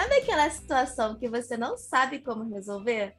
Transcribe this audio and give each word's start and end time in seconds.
Sabe 0.00 0.14
aquela 0.14 0.48
situação 0.48 1.14
que 1.18 1.28
você 1.28 1.58
não 1.58 1.76
sabe 1.76 2.20
como 2.20 2.48
resolver? 2.48 3.14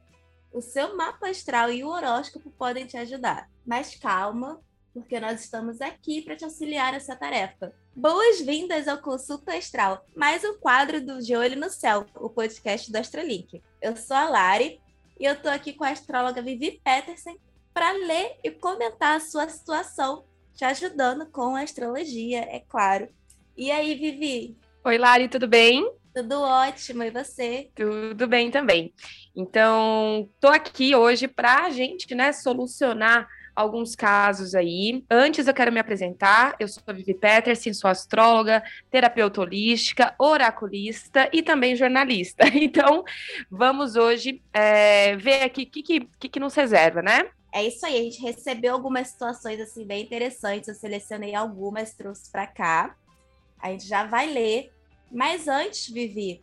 O 0.52 0.60
seu 0.60 0.96
mapa 0.96 1.28
astral 1.28 1.70
e 1.70 1.84
o 1.84 1.88
horóscopo 1.88 2.50
podem 2.50 2.86
te 2.86 2.96
ajudar. 2.96 3.48
Mas 3.64 3.94
calma, 3.94 4.60
porque 4.92 5.20
nós 5.20 5.44
estamos 5.44 5.80
aqui 5.80 6.22
para 6.22 6.34
te 6.34 6.42
auxiliar 6.44 6.90
nessa 6.90 7.14
tarefa. 7.14 7.72
Boas-vindas 7.94 8.88
ao 8.88 8.98
Consulta 8.98 9.54
Astral, 9.54 10.04
mais 10.16 10.42
um 10.42 10.58
quadro 10.58 11.00
do 11.00 11.22
De 11.22 11.36
Olho 11.36 11.56
no 11.56 11.70
Céu, 11.70 12.04
o 12.16 12.28
podcast 12.28 12.90
do 12.90 12.98
Astrolink. 12.98 13.62
Eu 13.80 13.94
sou 13.96 14.16
a 14.16 14.28
Lari 14.28 14.80
e 15.20 15.24
eu 15.24 15.40
tô 15.40 15.48
aqui 15.48 15.74
com 15.74 15.84
a 15.84 15.90
astróloga 15.90 16.42
Vivi 16.42 16.80
Peterson 16.82 17.36
para 17.72 17.92
ler 17.92 18.40
e 18.42 18.50
comentar 18.50 19.18
a 19.18 19.20
sua 19.20 19.48
situação, 19.48 20.24
te 20.52 20.64
ajudando 20.64 21.26
com 21.26 21.54
a 21.54 21.62
astrologia, 21.62 22.40
é 22.40 22.58
claro. 22.58 23.08
E 23.56 23.70
aí, 23.70 23.94
Vivi? 23.94 24.58
Oi, 24.84 24.98
Lari, 24.98 25.28
tudo 25.28 25.46
bem? 25.46 26.01
Tudo 26.14 26.40
ótimo, 26.42 27.02
e 27.02 27.10
você? 27.10 27.70
Tudo 27.74 28.26
bem 28.26 28.50
também. 28.50 28.92
Então, 29.34 30.28
tô 30.38 30.48
aqui 30.48 30.94
hoje 30.94 31.26
para 31.26 31.64
a 31.64 31.70
gente, 31.70 32.14
né, 32.14 32.32
solucionar 32.32 33.26
alguns 33.54 33.94
casos 33.94 34.54
aí. 34.54 35.04
Antes 35.10 35.46
eu 35.46 35.54
quero 35.54 35.72
me 35.72 35.80
apresentar. 35.80 36.54
Eu 36.58 36.68
sou 36.68 36.82
a 36.86 36.92
Vivi 36.92 37.14
Peterson, 37.14 37.72
sou 37.72 37.90
astróloga, 37.90 38.62
terapeuta 38.90 39.40
holística, 39.40 40.14
oraculista 40.18 41.28
e 41.32 41.42
também 41.42 41.76
jornalista. 41.76 42.44
Então, 42.62 43.04
vamos 43.50 43.96
hoje 43.96 44.40
é, 44.52 45.16
ver 45.16 45.42
aqui 45.42 45.62
o 45.62 45.66
que, 45.66 45.82
que, 45.82 46.28
que 46.28 46.40
nos 46.40 46.54
reserva, 46.54 47.02
né? 47.02 47.28
É 47.52 47.62
isso 47.66 47.84
aí, 47.84 47.98
a 47.98 48.02
gente 48.02 48.22
recebeu 48.22 48.72
algumas 48.72 49.08
situações 49.08 49.60
assim 49.60 49.84
bem 49.84 50.02
interessantes. 50.02 50.68
Eu 50.68 50.74
selecionei 50.74 51.34
algumas, 51.34 51.92
trouxe 51.92 52.30
para 52.30 52.46
cá. 52.46 52.96
A 53.60 53.70
gente 53.70 53.86
já 53.86 54.04
vai 54.04 54.32
ler. 54.32 54.71
Mas 55.12 55.46
antes, 55.46 55.88
Vivi, 55.88 56.42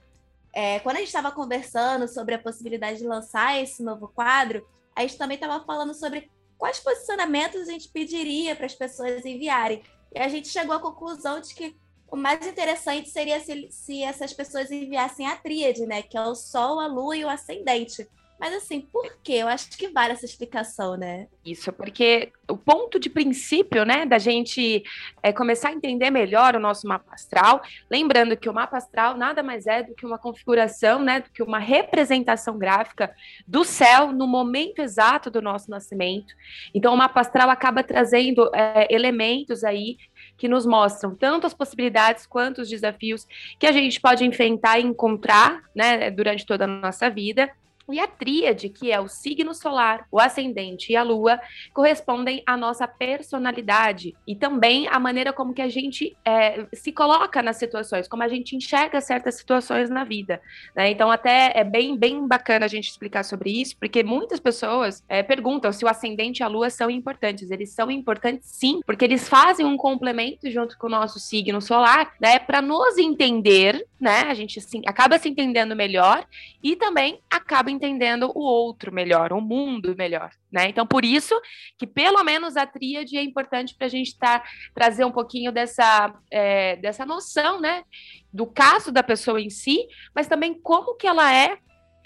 é, 0.54 0.80
quando 0.80 0.98
a 0.98 1.00
gente 1.00 1.08
estava 1.08 1.32
conversando 1.32 2.08
sobre 2.08 2.36
a 2.36 2.40
possibilidade 2.40 3.00
de 3.00 3.08
lançar 3.08 3.62
esse 3.62 3.82
novo 3.82 4.08
quadro, 4.08 4.66
a 4.96 5.02
gente 5.02 5.18
também 5.18 5.36
estava 5.36 5.64
falando 5.66 5.94
sobre 5.94 6.30
quais 6.58 6.80
posicionamentos 6.80 7.62
a 7.62 7.72
gente 7.72 7.90
pediria 7.90 8.56
para 8.56 8.68
as 8.68 8.76
pessoas 8.76 9.26
enviarem. 9.26 9.82
E 10.14 10.20
a 10.20 10.28
gente 10.28 10.48
chegou 10.50 10.76
à 10.76 10.80
conclusão 10.80 11.40
de 11.40 11.56
que 11.56 11.76
o 12.12 12.16
mais 12.16 12.46
interessante 12.46 13.10
seria 13.10 13.40
se, 13.40 13.68
se 13.72 14.04
essas 14.04 14.34
pessoas 14.34 14.72
enviassem 14.72 15.28
a 15.28 15.36
tríade, 15.36 15.86
né? 15.86 16.02
Que 16.02 16.18
é 16.18 16.22
o 16.22 16.36
Sol, 16.36 16.80
a 16.80 16.88
Lua 16.88 17.16
e 17.16 17.24
o 17.24 17.30
Ascendente. 17.30 18.08
Mas 18.40 18.54
assim, 18.54 18.82
por 18.82 19.18
quê? 19.22 19.34
Eu 19.34 19.48
acho 19.48 19.70
que 19.78 19.90
vale 19.90 20.14
essa 20.14 20.26
explicação, 20.26 20.96
né? 20.96 21.28
Isso, 21.46 21.74
porque 21.74 22.32
o 22.50 22.56
ponto 22.56 22.98
de 22.98 23.10
princípio, 23.10 23.84
né, 23.84 24.06
da 24.06 24.18
gente 24.18 24.84
é, 25.22 25.34
começar 25.34 25.70
a 25.70 25.74
entender 25.74 26.10
melhor 26.10 26.56
o 26.56 26.60
nosso 26.60 26.88
mapa 26.88 27.14
astral, 27.14 27.62
lembrando 27.90 28.38
que 28.38 28.50
o 28.50 28.54
mapa 28.54 28.78
astral 28.78 29.18
nada 29.18 29.44
mais 29.44 29.68
é 29.68 29.84
do 29.84 29.94
que 29.94 30.06
uma 30.06 30.18
configuração, 30.18 31.04
né, 31.04 31.20
do 31.20 31.30
que 31.30 31.44
uma 31.44 31.60
representação 31.60 32.58
gráfica 32.58 33.14
do 33.46 33.64
céu 33.66 34.14
no 34.14 34.26
momento 34.26 34.80
exato 34.80 35.30
do 35.30 35.42
nosso 35.42 35.70
nascimento. 35.70 36.34
Então, 36.74 36.94
o 36.94 36.98
mapa 36.98 37.20
astral 37.20 37.50
acaba 37.50 37.84
trazendo 37.84 38.50
é, 38.54 38.88
elementos 38.90 39.64
aí 39.64 39.98
que 40.38 40.48
nos 40.48 40.66
mostram 40.66 41.14
tanto 41.14 41.46
as 41.46 41.54
possibilidades 41.54 42.26
quanto 42.26 42.62
os 42.62 42.70
desafios 42.70 43.28
que 43.60 43.68
a 43.68 43.72
gente 43.72 44.00
pode 44.00 44.24
enfrentar 44.24 44.80
e 44.80 44.84
encontrar, 44.84 45.62
né, 45.76 46.10
durante 46.10 46.46
toda 46.46 46.64
a 46.64 46.68
nossa 46.68 47.10
vida. 47.10 47.52
E 47.92 48.00
a 48.00 48.08
tríade, 48.08 48.70
que 48.70 48.92
é 48.92 49.00
o 49.00 49.08
signo 49.08 49.54
solar, 49.54 50.06
o 50.12 50.20
ascendente 50.20 50.92
e 50.92 50.96
a 50.96 51.04
lua, 51.04 51.40
correspondem 51.74 52.44
à 52.46 52.56
nossa 52.56 52.88
personalidade 52.88 54.16
e 54.28 54.36
também 54.36 54.88
à 54.88 55.00
maneira 55.00 55.34
como 55.34 55.54
que 55.54 55.62
a 55.62 55.70
gente 55.70 56.16
é, 56.26 56.66
se 56.74 56.92
coloca 56.92 57.42
nas 57.42 57.58
situações, 57.58 58.08
como 58.08 58.24
a 58.24 58.28
gente 58.28 58.56
enxerga 58.56 59.02
certas 59.02 59.36
situações 59.36 59.90
na 59.90 60.04
vida. 60.04 60.42
Né? 60.76 60.92
Então, 60.92 61.10
até 61.10 61.52
é 61.56 61.64
bem, 61.64 61.98
bem 61.98 62.28
bacana 62.28 62.66
a 62.66 62.70
gente 62.70 62.90
explicar 62.90 63.24
sobre 63.24 63.50
isso, 63.50 63.78
porque 63.78 64.04
muitas 64.04 64.40
pessoas 64.40 65.04
é, 65.08 65.24
perguntam 65.24 65.72
se 65.72 65.86
o 65.86 65.88
ascendente 65.88 66.40
e 66.40 66.44
a 66.44 66.48
lua 66.48 66.70
são 66.70 66.90
importantes. 66.90 67.52
Eles 67.52 67.72
são 67.72 67.90
importantes 67.90 68.50
sim, 68.50 68.82
porque 68.86 69.06
eles 69.06 69.28
fazem 69.28 69.66
um 69.66 69.78
complemento 69.78 70.50
junto 70.50 70.78
com 70.78 70.88
o 70.88 70.90
nosso 70.90 71.20
signo 71.20 71.62
solar, 71.62 72.14
né, 72.20 72.40
para 72.40 72.62
nos 72.62 72.98
entender, 72.98 73.86
né? 74.00 74.22
A 74.22 74.34
gente 74.34 74.60
assim, 74.60 74.82
acaba 74.86 75.18
se 75.18 75.30
entendendo 75.30 75.76
melhor 75.76 76.26
e 76.64 76.76
também 76.76 77.20
acaba 77.30 77.72
entendendo 77.80 78.32
o 78.36 78.42
outro 78.42 78.94
melhor, 78.94 79.32
o 79.32 79.40
mundo 79.40 79.96
melhor, 79.98 80.32
né? 80.52 80.68
Então, 80.68 80.86
por 80.86 81.06
isso 81.06 81.34
que 81.78 81.88
pelo 81.88 82.22
menos 82.24 82.58
a 82.58 82.68
tríade 82.68 83.18
é 83.18 83.24
importante 83.24 83.74
para 83.76 83.88
a 83.88 83.90
gente 83.90 84.18
tá, 84.18 84.44
trazer 84.76 85.06
um 85.06 85.12
pouquinho 85.12 85.52
dessa, 85.52 86.14
é, 86.30 86.76
dessa 86.76 87.06
noção, 87.06 87.62
né? 87.62 87.84
Do 88.32 88.46
caso 88.46 88.92
da 88.92 89.02
pessoa 89.02 89.42
em 89.42 89.50
si, 89.50 89.88
mas 90.14 90.28
também 90.28 90.54
como 90.54 90.96
que 90.96 91.08
ela 91.08 91.34
é 91.34 91.58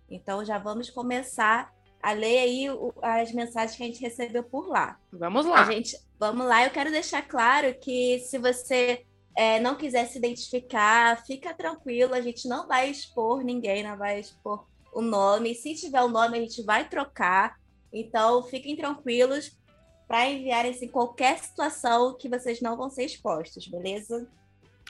Então 0.09 0.45
já 0.45 0.59
vamos 0.59 0.89
começar 0.91 1.75
a 2.03 2.13
ler 2.13 2.39
aí 2.39 2.67
as 3.03 3.33
mensagens 3.33 3.77
que 3.77 3.83
a 3.83 3.87
gente 3.87 4.01
recebeu 4.01 4.45
por 4.45 4.69
lá. 4.69 4.99
Vamos 5.13 5.45
lá. 5.45 5.63
A 5.63 5.73
gente, 5.73 5.99
vamos 6.19 6.47
lá. 6.47 6.65
Eu 6.65 6.71
quero 6.71 6.91
deixar 6.91 7.23
claro 7.23 7.75
que 7.81 8.21
se 8.21 8.39
você 8.39 9.05
é, 9.37 9.59
não 9.59 9.75
quiser 9.75 10.07
se 10.07 10.19
identificar, 10.19 11.25
fica 11.27 11.53
tranquilo. 11.53 12.15
A 12.15 12.21
gente 12.21 12.49
não 12.49 12.69
vai 12.69 12.91
expor 12.91 13.43
ninguém, 13.43 13.83
não 13.83 13.97
vai 13.97 14.21
expor 14.21 14.65
o 14.93 15.03
nome. 15.03 15.55
Se 15.55 15.75
tiver 15.75 16.03
o 16.03 16.07
um 16.07 16.11
nome, 16.11 16.39
a 16.39 16.41
gente 16.41 16.63
vai 16.63 16.89
trocar. 16.89 17.57
Então, 17.93 18.43
fiquem 18.45 18.77
tranquilos 18.77 19.59
para 20.07 20.29
enviarem 20.29 20.71
assim, 20.71 20.89
qualquer 20.89 21.39
situação 21.39 22.15
que 22.15 22.29
vocês 22.29 22.61
não 22.61 22.77
vão 22.77 22.89
ser 22.89 23.05
expostos, 23.05 23.67
beleza? 23.67 24.29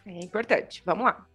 É 0.05 0.21
importante. 0.21 0.83
Vamos 0.85 1.05
lá. 1.05 1.27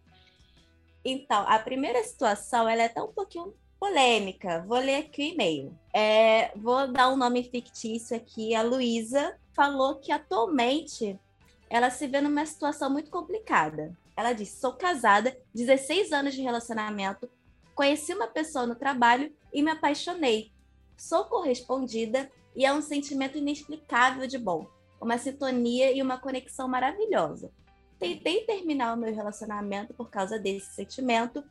Então, 1.03 1.44
a 1.47 1.58
primeira 1.58 2.03
situação 2.03 2.70
ela 2.70 2.84
é 2.84 2.86
até 2.86 3.02
um 3.02 3.12
pouquinho 3.12 3.53
polêmica. 3.80 4.64
Vou 4.68 4.78
ler 4.78 4.97
aqui 4.97 5.22
o 5.22 5.34
e-mail. 5.34 5.75
É, 5.91 6.52
vou 6.56 6.88
dar 6.91 7.09
um 7.09 7.18
nome 7.18 7.44
fictício 7.44 8.16
aqui. 8.16 8.53
A 8.53 8.62
Luísa 8.62 9.36
falou 9.53 9.96
que 9.96 10.12
atualmente 10.12 11.20
ela 11.68 11.90
se 11.90 12.06
vê 12.06 12.22
numa 12.22 12.46
situação 12.46 12.90
muito 12.90 13.09
complicada. 13.09 13.97
Ela 14.16 14.34
disse: 14.34 14.59
sou 14.59 14.74
casada, 14.74 15.36
16 15.56 16.12
anos 16.12 16.36
de 16.36 16.41
relacionamento, 16.41 17.28
conheci 17.74 18.14
uma 18.14 18.28
pessoa 18.28 18.68
no 18.68 18.75
trabalho 18.75 19.34
e 19.52 19.64
me 19.64 19.72
apaixonei. 19.72 20.52
Sou 20.96 21.25
correspondida 21.25 22.31
e 22.56 22.66
é 22.66 22.74
um 22.74 22.82
sentimento 22.82 23.38
inexplicável 23.38 24.28
de 24.28 24.38
bom, 24.38 24.68
uma 25.00 25.18
sintonia 25.18 25.92
e 25.92 26.02
uma 26.02 26.20
conexão 26.20 26.68
maravilhosa. 26.68 27.52
Tentei 27.98 28.46
terminar 28.46 28.96
o 28.96 29.00
meu 29.00 29.14
relacionamento 29.14 29.94
por 29.94 30.10
causa 30.10 30.40
desse 30.40 30.74
sentimento, 30.74 31.44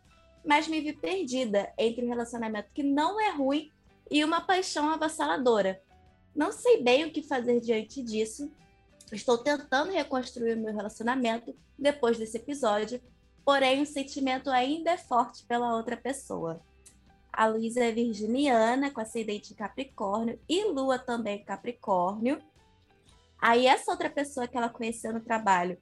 mas 0.45 0.67
me 0.69 0.81
vi 0.81 0.93
perdida 0.93 1.73
entre 1.79 2.05
um 2.05 2.09
relacionamento 2.09 2.71
que 2.75 2.83
não 2.83 3.21
é 3.21 3.31
ruim 3.31 3.71
e 4.11 4.25
uma 4.25 4.41
paixão 4.41 4.91
avassaladora. 4.91 5.81
Não 6.35 6.53
sei 6.53 6.83
bem 6.83 7.05
o 7.05 7.13
que 7.13 7.23
fazer 7.23 7.61
diante 7.61 8.03
disso. 8.03 8.51
Estou 9.13 9.39
tentando 9.39 9.93
reconstruir 9.93 10.55
o 10.55 10.61
meu 10.61 10.75
relacionamento 10.75 11.55
depois 11.79 12.19
desse 12.19 12.37
episódio, 12.37 13.01
porém 13.45 13.83
o 13.83 13.87
sentimento 13.87 14.51
ainda 14.51 14.93
é 14.93 14.97
forte 14.97 15.45
pela 15.45 15.77
outra 15.77 15.97
pessoa. 15.97 16.61
A 17.33 17.47
Luísa 17.47 17.85
é 17.85 17.93
virginiana, 17.93 18.91
com 18.91 19.01
ascendente 19.01 19.53
em 19.53 19.57
Capricórnio 19.57 20.39
e 20.49 20.65
Lua 20.65 20.99
também 20.99 21.39
em 21.39 21.45
Capricórnio. 21.45 22.39
Aí 23.41 23.67
essa 23.67 23.91
outra 23.91 24.11
pessoa 24.11 24.47
que 24.47 24.57
ela 24.57 24.69
conheceu 24.69 25.13
no 25.13 25.21
trabalho, 25.21 25.79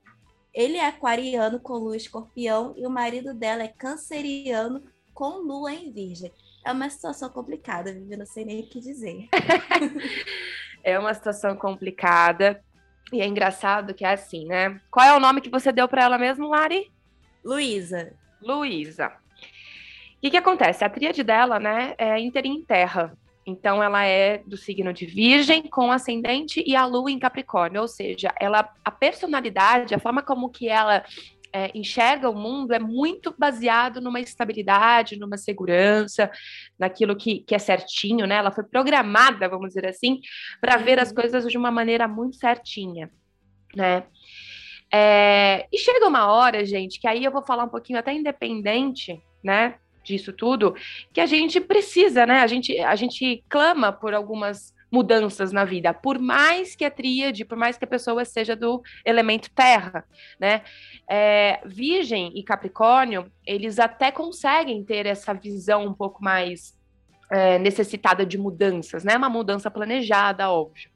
ele 0.52 0.76
é 0.76 0.87
aquariano 0.87 1.58
com 1.58 1.75
Lua 1.75 1.96
escorpião 1.96 2.75
e 2.76 2.87
o 2.87 2.90
marido 2.90 3.34
dela 3.34 3.62
é 3.62 3.69
canceriano 3.69 4.82
com 5.12 5.38
Lua 5.38 5.73
em 5.73 5.90
virgem. 5.90 6.32
É 6.64 6.73
uma 6.73 6.88
situação 6.90 7.28
complicada, 7.28 7.93
Vivi, 7.93 8.17
não 8.17 8.26
sei 8.26 8.44
nem 8.44 8.61
o 8.61 8.69
que 8.69 8.81
dizer. 8.81 9.28
é 10.84 10.99
uma 10.99 11.14
situação 11.14 11.56
complicada. 11.56 12.62
E 13.12 13.23
é 13.23 13.26
engraçado 13.26 13.94
que 13.94 14.05
é 14.05 14.12
assim, 14.12 14.46
né? 14.46 14.81
Qual 14.90 15.05
é 15.05 15.17
o 15.17 15.20
nome 15.20 15.40
que 15.40 15.50
você 15.50 15.73
deu 15.73 15.88
para 15.88 16.02
ela 16.02 16.19
mesmo, 16.19 16.49
Lari? 16.49 16.93
Luísa. 17.43 18.12
Luísa. 18.43 19.12
O 20.19 20.20
que, 20.20 20.31
que 20.31 20.37
acontece? 20.37 20.85
A 20.85 20.91
tríade 20.91 21.23
dela, 21.23 21.61
né, 21.61 21.94
é 21.97 22.19
inter 22.19 22.44
em 22.44 22.65
terra. 22.65 23.17
Então, 23.47 23.81
ela 23.82 24.05
é 24.05 24.38
do 24.44 24.56
signo 24.56 24.93
de 24.93 25.06
Virgem, 25.06 25.62
com 25.62 25.93
ascendente 25.93 26.62
e 26.67 26.75
a 26.75 26.85
lua 26.85 27.11
em 27.11 27.19
Capricórnio. 27.19 27.81
Ou 27.81 27.88
seja, 27.88 28.35
ela, 28.38 28.69
a 28.85 28.91
personalidade, 28.91 29.94
a 29.94 29.99
forma 29.99 30.20
como 30.20 30.50
que 30.50 30.69
ela 30.69 31.05
é, 31.53 31.70
enxerga 31.73 32.29
o 32.29 32.35
mundo 32.35 32.73
é 32.73 32.81
muito 32.81 33.32
baseado 33.38 34.00
numa 34.00 34.20
estabilidade, 34.20 35.17
numa 35.17 35.38
segurança, 35.38 36.31
naquilo 36.79 37.17
que, 37.17 37.38
que 37.38 37.55
é 37.55 37.59
certinho, 37.59 38.26
né? 38.26 38.35
Ela 38.35 38.50
foi 38.50 38.64
programada, 38.64 39.49
vamos 39.49 39.69
dizer 39.69 39.87
assim, 39.87 40.21
para 40.61 40.76
ver 40.76 40.99
as 40.99 41.11
uhum. 41.11 41.14
coisas 41.14 41.47
de 41.47 41.56
uma 41.56 41.71
maneira 41.71 42.09
muito 42.09 42.37
certinha, 42.37 43.09
né? 43.75 44.05
É, 44.93 45.67
e 45.73 45.79
chega 45.79 46.06
uma 46.06 46.31
hora, 46.32 46.64
gente, 46.64 47.00
que 47.00 47.06
aí 47.06 47.25
eu 47.25 47.31
vou 47.31 47.44
falar 47.44 47.64
um 47.64 47.69
pouquinho 47.69 47.99
até 47.99 48.12
independente, 48.12 49.21
né, 49.44 49.76
disso 50.03 50.33
tudo, 50.33 50.75
que 51.12 51.21
a 51.21 51.27
gente 51.27 51.61
precisa, 51.61 52.27
né, 52.27 52.41
a 52.41 52.47
gente, 52.47 52.79
a 52.81 52.97
gente 52.97 53.45
clama 53.49 53.93
por 53.93 54.15
algumas 54.15 54.75
mudanças 54.91 55.53
na 55.53 55.65
vida, 55.65 55.93
por 55.93 56.19
mais 56.19 56.75
que 56.75 56.85
a 56.85 56.91
tríade, 56.91 57.45
por 57.45 57.59
mais 57.59 57.77
que 57.77 57.85
a 57.85 57.89
pessoa 57.89 58.25
seja 58.25 58.56
do 58.56 58.83
elemento 59.05 59.50
terra, 59.50 60.05
né? 60.41 60.62
É, 61.09 61.61
Virgem 61.65 62.33
e 62.35 62.43
Capricórnio, 62.43 63.31
eles 63.47 63.79
até 63.79 64.11
conseguem 64.11 64.83
ter 64.83 65.06
essa 65.06 65.35
visão 65.35 65.87
um 65.87 65.93
pouco 65.93 66.23
mais 66.23 66.79
é, 67.31 67.59
necessitada 67.59 68.25
de 68.25 68.39
mudanças, 68.39 69.05
né? 69.05 69.17
Uma 69.17 69.29
mudança 69.29 69.71
planejada, 69.71 70.50
óbvio. 70.50 70.91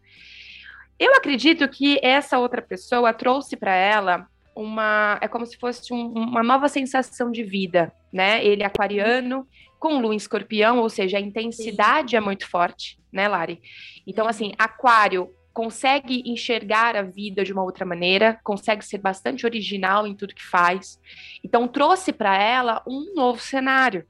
Eu 0.99 1.15
acredito 1.15 1.69
que 1.69 1.99
essa 2.03 2.39
outra 2.39 2.63
pessoa 2.63 3.13
trouxe 3.13 3.57
para 3.57 3.75
ela 3.75 4.27
uma. 4.55 5.19
É 5.21 5.29
como 5.29 5.47
se 5.47 5.57
fosse 5.57 5.93
um, 5.93 6.09
uma 6.09 6.43
nova 6.43 6.69
sensação 6.69 7.31
de 7.31 7.43
vida, 7.43 7.93
né? 8.13 8.45
Ele 8.45 8.63
é 8.63 8.67
aquariano, 8.67 9.47
com 9.79 9.99
lua 10.01 10.15
em 10.15 10.17
escorpião, 10.17 10.79
ou 10.79 10.89
seja, 10.89 11.19
a 11.19 11.21
intensidade 11.21 12.15
é 12.15 12.21
muito 12.21 12.49
forte, 12.49 12.99
né, 13.13 13.27
Lari? 13.27 13.61
Então, 14.07 14.29
assim, 14.29 14.53
aquário 14.59 15.31
consegue 15.53 16.23
enxergar 16.25 16.97
a 16.97 17.03
vida 17.03 17.45
de 17.45 17.53
uma 17.53 17.63
outra 17.63 17.85
maneira, 17.85 18.39
consegue 18.43 18.85
ser 18.85 18.99
bastante 18.99 19.45
original 19.45 20.07
em 20.07 20.15
tudo 20.15 20.35
que 20.35 20.45
faz. 20.45 21.01
Então, 21.45 21.69
trouxe 21.69 22.13
para 22.13 22.41
ela 22.41 22.83
um 22.87 23.13
novo 23.15 23.41
cenário, 23.41 24.07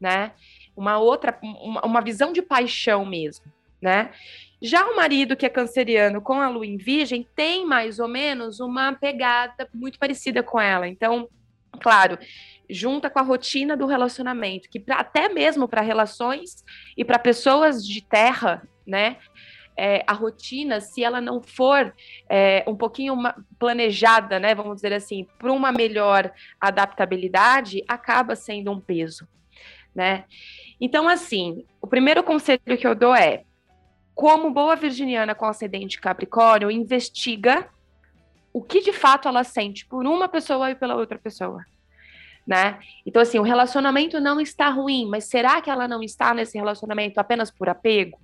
né? 0.00 0.32
Uma 0.76 0.98
outra, 0.98 1.38
uma, 1.42 1.84
uma 1.84 2.00
visão 2.00 2.32
de 2.32 2.42
paixão 2.42 3.04
mesmo, 3.04 3.44
né? 3.80 4.10
Já 4.64 4.86
o 4.86 4.96
marido 4.96 5.36
que 5.36 5.44
é 5.44 5.50
canceriano 5.50 6.22
com 6.22 6.40
a 6.40 6.48
lua 6.48 6.64
em 6.64 6.78
virgem 6.78 7.28
tem 7.36 7.66
mais 7.66 7.98
ou 7.98 8.08
menos 8.08 8.60
uma 8.60 8.94
pegada 8.94 9.68
muito 9.74 9.98
parecida 9.98 10.42
com 10.42 10.58
ela. 10.58 10.88
Então, 10.88 11.28
claro, 11.82 12.18
junta 12.70 13.10
com 13.10 13.18
a 13.18 13.22
rotina 13.22 13.76
do 13.76 13.84
relacionamento, 13.84 14.70
que 14.70 14.80
pra, 14.80 15.00
até 15.00 15.28
mesmo 15.28 15.68
para 15.68 15.82
relações 15.82 16.64
e 16.96 17.04
para 17.04 17.18
pessoas 17.18 17.86
de 17.86 18.00
terra, 18.00 18.66
né? 18.86 19.18
É, 19.76 20.02
a 20.06 20.14
rotina, 20.14 20.80
se 20.80 21.04
ela 21.04 21.20
não 21.20 21.42
for 21.42 21.94
é, 22.26 22.64
um 22.66 22.74
pouquinho 22.74 23.18
planejada, 23.58 24.40
né, 24.40 24.54
vamos 24.54 24.76
dizer 24.76 24.94
assim, 24.94 25.26
para 25.38 25.52
uma 25.52 25.72
melhor 25.72 26.32
adaptabilidade, 26.58 27.84
acaba 27.86 28.34
sendo 28.34 28.72
um 28.72 28.80
peso, 28.80 29.28
né? 29.94 30.24
Então, 30.80 31.06
assim, 31.06 31.66
o 31.82 31.86
primeiro 31.86 32.22
conselho 32.22 32.78
que 32.78 32.86
eu 32.86 32.94
dou 32.94 33.14
é, 33.14 33.44
como 34.14 34.50
boa 34.50 34.76
virginiana 34.76 35.34
com 35.34 35.46
ascendente 35.46 36.00
Capricórnio, 36.00 36.70
investiga 36.70 37.68
o 38.52 38.62
que 38.62 38.80
de 38.80 38.92
fato 38.92 39.28
ela 39.28 39.42
sente 39.42 39.84
por 39.86 40.06
uma 40.06 40.28
pessoa 40.28 40.70
e 40.70 40.74
pela 40.74 40.94
outra 40.94 41.18
pessoa 41.18 41.64
né? 42.46 42.78
Então, 43.06 43.22
assim, 43.22 43.38
o 43.38 43.42
relacionamento 43.42 44.20
não 44.20 44.40
está 44.40 44.68
ruim, 44.68 45.06
mas 45.08 45.24
será 45.24 45.60
que 45.60 45.70
ela 45.70 45.88
não 45.88 46.02
está 46.02 46.34
nesse 46.34 46.58
relacionamento 46.58 47.18
apenas 47.18 47.50
por 47.50 47.68
apego? 47.68 48.20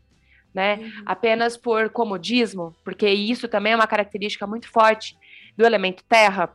Né? 0.52 0.76
Uhum. 0.76 1.02
Apenas 1.06 1.56
por 1.56 1.90
comodismo? 1.90 2.75
Porque 2.84 3.08
isso 3.08 3.48
também 3.48 3.72
é 3.72 3.76
uma 3.76 3.87
característica 3.87 4.46
muito 4.46 4.69
forte 4.69 5.16
do 5.56 5.64
elemento 5.64 6.04
terra, 6.04 6.52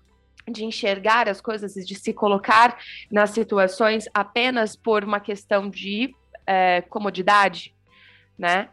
de 0.48 0.64
enxergar 0.64 1.28
as 1.28 1.42
coisas 1.42 1.76
e 1.76 1.84
de 1.84 1.96
se 1.96 2.14
colocar 2.14 2.78
nas 3.12 3.32
situações 3.32 4.08
apenas 4.14 4.76
por 4.76 5.04
uma 5.04 5.20
questão 5.20 5.70
de 5.70 6.14
é, 6.46 6.82
comodidade, 6.82 7.74
né? 8.38 8.70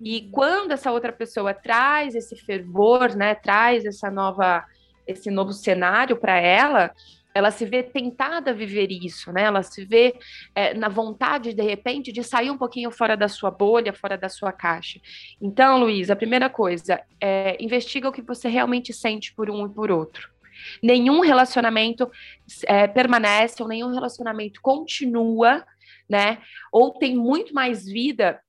E 0.00 0.20
uhum. 0.20 0.30
quando 0.30 0.72
essa 0.72 0.92
outra 0.92 1.12
pessoa 1.12 1.52
traz 1.52 2.14
esse 2.14 2.36
fervor, 2.36 3.16
né, 3.16 3.34
traz 3.34 3.84
essa 3.84 4.10
nova, 4.10 4.64
esse 5.06 5.30
novo 5.30 5.52
cenário 5.52 6.16
para 6.16 6.38
ela, 6.38 6.92
ela 7.34 7.50
se 7.50 7.64
vê 7.64 7.82
tentada 7.82 8.50
a 8.50 8.54
viver 8.54 8.90
isso, 8.90 9.32
né? 9.32 9.42
Ela 9.44 9.62
se 9.62 9.84
vê 9.84 10.18
é, 10.54 10.74
na 10.74 10.88
vontade, 10.88 11.52
de 11.52 11.62
repente, 11.62 12.10
de 12.10 12.24
sair 12.24 12.50
um 12.50 12.58
pouquinho 12.58 12.90
fora 12.90 13.16
da 13.16 13.28
sua 13.28 13.50
bolha, 13.50 13.92
fora 13.92 14.16
da 14.18 14.28
sua 14.28 14.50
caixa. 14.50 15.00
Então, 15.40 15.78
Luiz, 15.78 16.10
a 16.10 16.16
primeira 16.16 16.50
coisa, 16.50 17.00
é, 17.20 17.56
investiga 17.62 18.08
o 18.08 18.12
que 18.12 18.22
você 18.22 18.48
realmente 18.48 18.92
sente 18.92 19.32
por 19.34 19.50
um 19.50 19.66
e 19.66 19.68
por 19.68 19.90
outro. 19.90 20.28
Nenhum 20.82 21.20
relacionamento 21.20 22.10
é, 22.64 22.88
permanece, 22.88 23.62
ou 23.62 23.68
nenhum 23.68 23.92
relacionamento 23.92 24.60
continua, 24.60 25.64
né? 26.08 26.38
Ou 26.72 26.92
tem 26.92 27.14
muito 27.14 27.54
mais 27.54 27.84
vida 27.84 28.40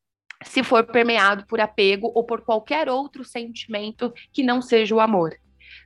se 0.44 0.64
for 0.64 0.86
permeado 0.86 1.46
por 1.46 1.60
apego 1.60 2.12
ou 2.16 2.24
por 2.24 2.42
qualquer 2.42 2.90
outro 2.90 3.24
sentimento 3.24 4.14
que 4.32 4.44
não 4.44 4.62
seja 4.62 4.96
o 4.96 5.00
amor 5.00 5.36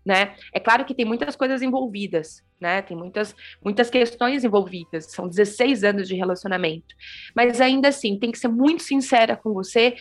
né? 0.06 0.36
É 0.52 0.60
claro 0.60 0.86
que 0.86 0.94
tem 0.94 1.06
muitas 1.06 1.36
coisas 1.36 1.62
envolvidas, 1.62 2.44
né? 2.60 2.82
Tem 2.82 2.96
muitas, 2.96 3.36
muitas 3.64 3.90
questões 3.90 4.44
envolvidas, 4.44 5.12
são 5.12 5.28
16 5.28 5.84
anos 5.84 6.08
de 6.08 6.16
relacionamento. 6.16 6.96
Mas 7.36 7.62
ainda 7.62 7.88
assim, 7.88 8.18
tem 8.20 8.32
que 8.32 8.40
ser 8.40 8.50
muito 8.50 8.84
sincera 8.84 9.36
com 9.36 9.54
você 9.54 9.96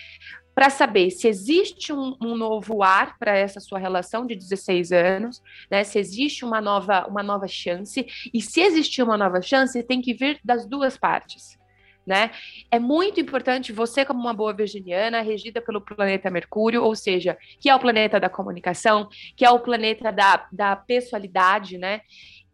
para 0.54 0.69
saber 0.69 1.10
se 1.10 1.26
existe 1.28 1.94
um, 1.94 2.14
um 2.20 2.37
novo 2.37 2.82
ar 2.82 3.16
para 3.19 3.34
essa 3.34 3.58
sua 3.58 3.78
relação 3.78 4.26
de 4.26 4.37
16 4.37 4.93
anos, 4.93 5.43
né? 5.70 5.82
Se 5.84 5.99
existe 5.99 6.44
uma 6.44 6.60
nova, 6.60 7.06
uma 7.06 7.22
nova 7.22 7.49
chance, 7.49 8.06
e 8.32 8.40
se 8.40 8.60
existir 8.60 9.02
uma 9.02 9.16
nova 9.16 9.40
chance, 9.40 9.82
tem 9.82 10.02
que 10.02 10.12
vir 10.12 10.38
das 10.44 10.66
duas 10.66 10.99
partes 10.99 11.62
né? 12.06 12.31
É 12.70 12.78
muito 12.78 13.20
importante 13.20 13.72
você, 13.72 14.04
como 14.04 14.20
uma 14.20 14.34
boa 14.34 14.52
virginiana, 14.52 15.20
regida 15.20 15.60
pelo 15.60 15.81
planeta 15.81 16.31
Mercúrio, 16.31 16.82
ou 16.82 16.94
seja, 16.94 17.37
que 17.60 17.69
é 17.69 17.75
o 17.75 17.81
planeta 17.81 18.19
da 18.19 18.28
comunicação, 18.28 19.08
que 19.37 19.44
é 19.44 19.50
o 19.50 19.60
planeta 19.60 20.10
da, 20.10 20.46
da 20.52 20.76
pessoalidade, 20.76 21.78
né? 21.78 22.00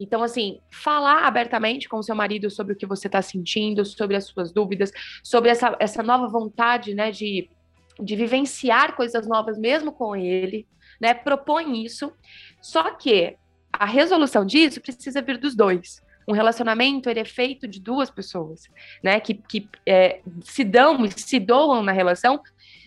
Então, 0.00 0.22
assim, 0.22 0.60
falar 0.70 1.24
abertamente 1.24 1.88
com 1.88 1.98
o 1.98 2.02
seu 2.02 2.14
marido 2.14 2.50
sobre 2.50 2.72
o 2.72 2.76
que 2.76 2.86
você 2.86 3.08
está 3.08 3.20
sentindo, 3.20 3.84
sobre 3.84 4.16
as 4.16 4.26
suas 4.26 4.52
dúvidas, 4.52 4.92
sobre 5.24 5.50
essa, 5.50 5.76
essa 5.80 6.02
nova 6.02 6.28
vontade, 6.28 6.94
né, 6.94 7.10
de, 7.10 7.50
de 7.98 8.14
vivenciar 8.14 8.94
coisas 8.94 9.26
novas 9.26 9.58
mesmo 9.58 9.90
com 9.90 10.14
ele, 10.14 10.66
né? 11.00 11.14
Propõe 11.14 11.84
isso. 11.84 12.12
Só 12.60 12.94
que 12.94 13.36
a 13.72 13.86
resolução 13.86 14.44
disso 14.44 14.80
precisa 14.80 15.20
vir 15.20 15.38
dos 15.38 15.56
dois 15.56 16.06
um 16.28 16.32
relacionamento 16.32 17.08
ele 17.08 17.20
é 17.20 17.24
feito 17.24 17.66
de 17.66 17.80
duas 17.80 18.10
pessoas, 18.10 18.68
né? 19.02 19.18
Que, 19.18 19.34
que 19.34 19.68
é, 19.86 20.20
se 20.42 20.62
dão 20.62 21.04
e 21.06 21.10
se 21.10 21.40
doam 21.40 21.82
na 21.82 21.92
relação 21.92 22.40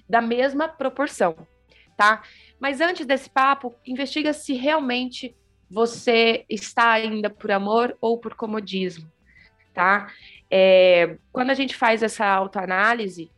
da 0.07 0.21
mesma 0.21 0.67
proporção, 0.67 1.35
tá? 1.97 2.21
Mas 2.59 2.79
antes 2.79 3.05
desse 3.05 3.29
papo, 3.29 3.75
investiga 3.85 4.31
se 4.31 4.53
realmente 4.53 5.35
você 5.69 6.45
está 6.47 6.91
ainda 6.91 7.29
por 7.29 7.51
amor 7.51 7.97
ou 7.99 8.19
por 8.19 8.35
comodismo, 8.35 9.11
tá? 9.73 10.11
É, 10.49 11.17
quando 11.31 11.49
a 11.49 11.55
gente 11.55 11.75
faz 11.75 12.03
essa 12.03 12.27
autoanálise, 12.27 13.31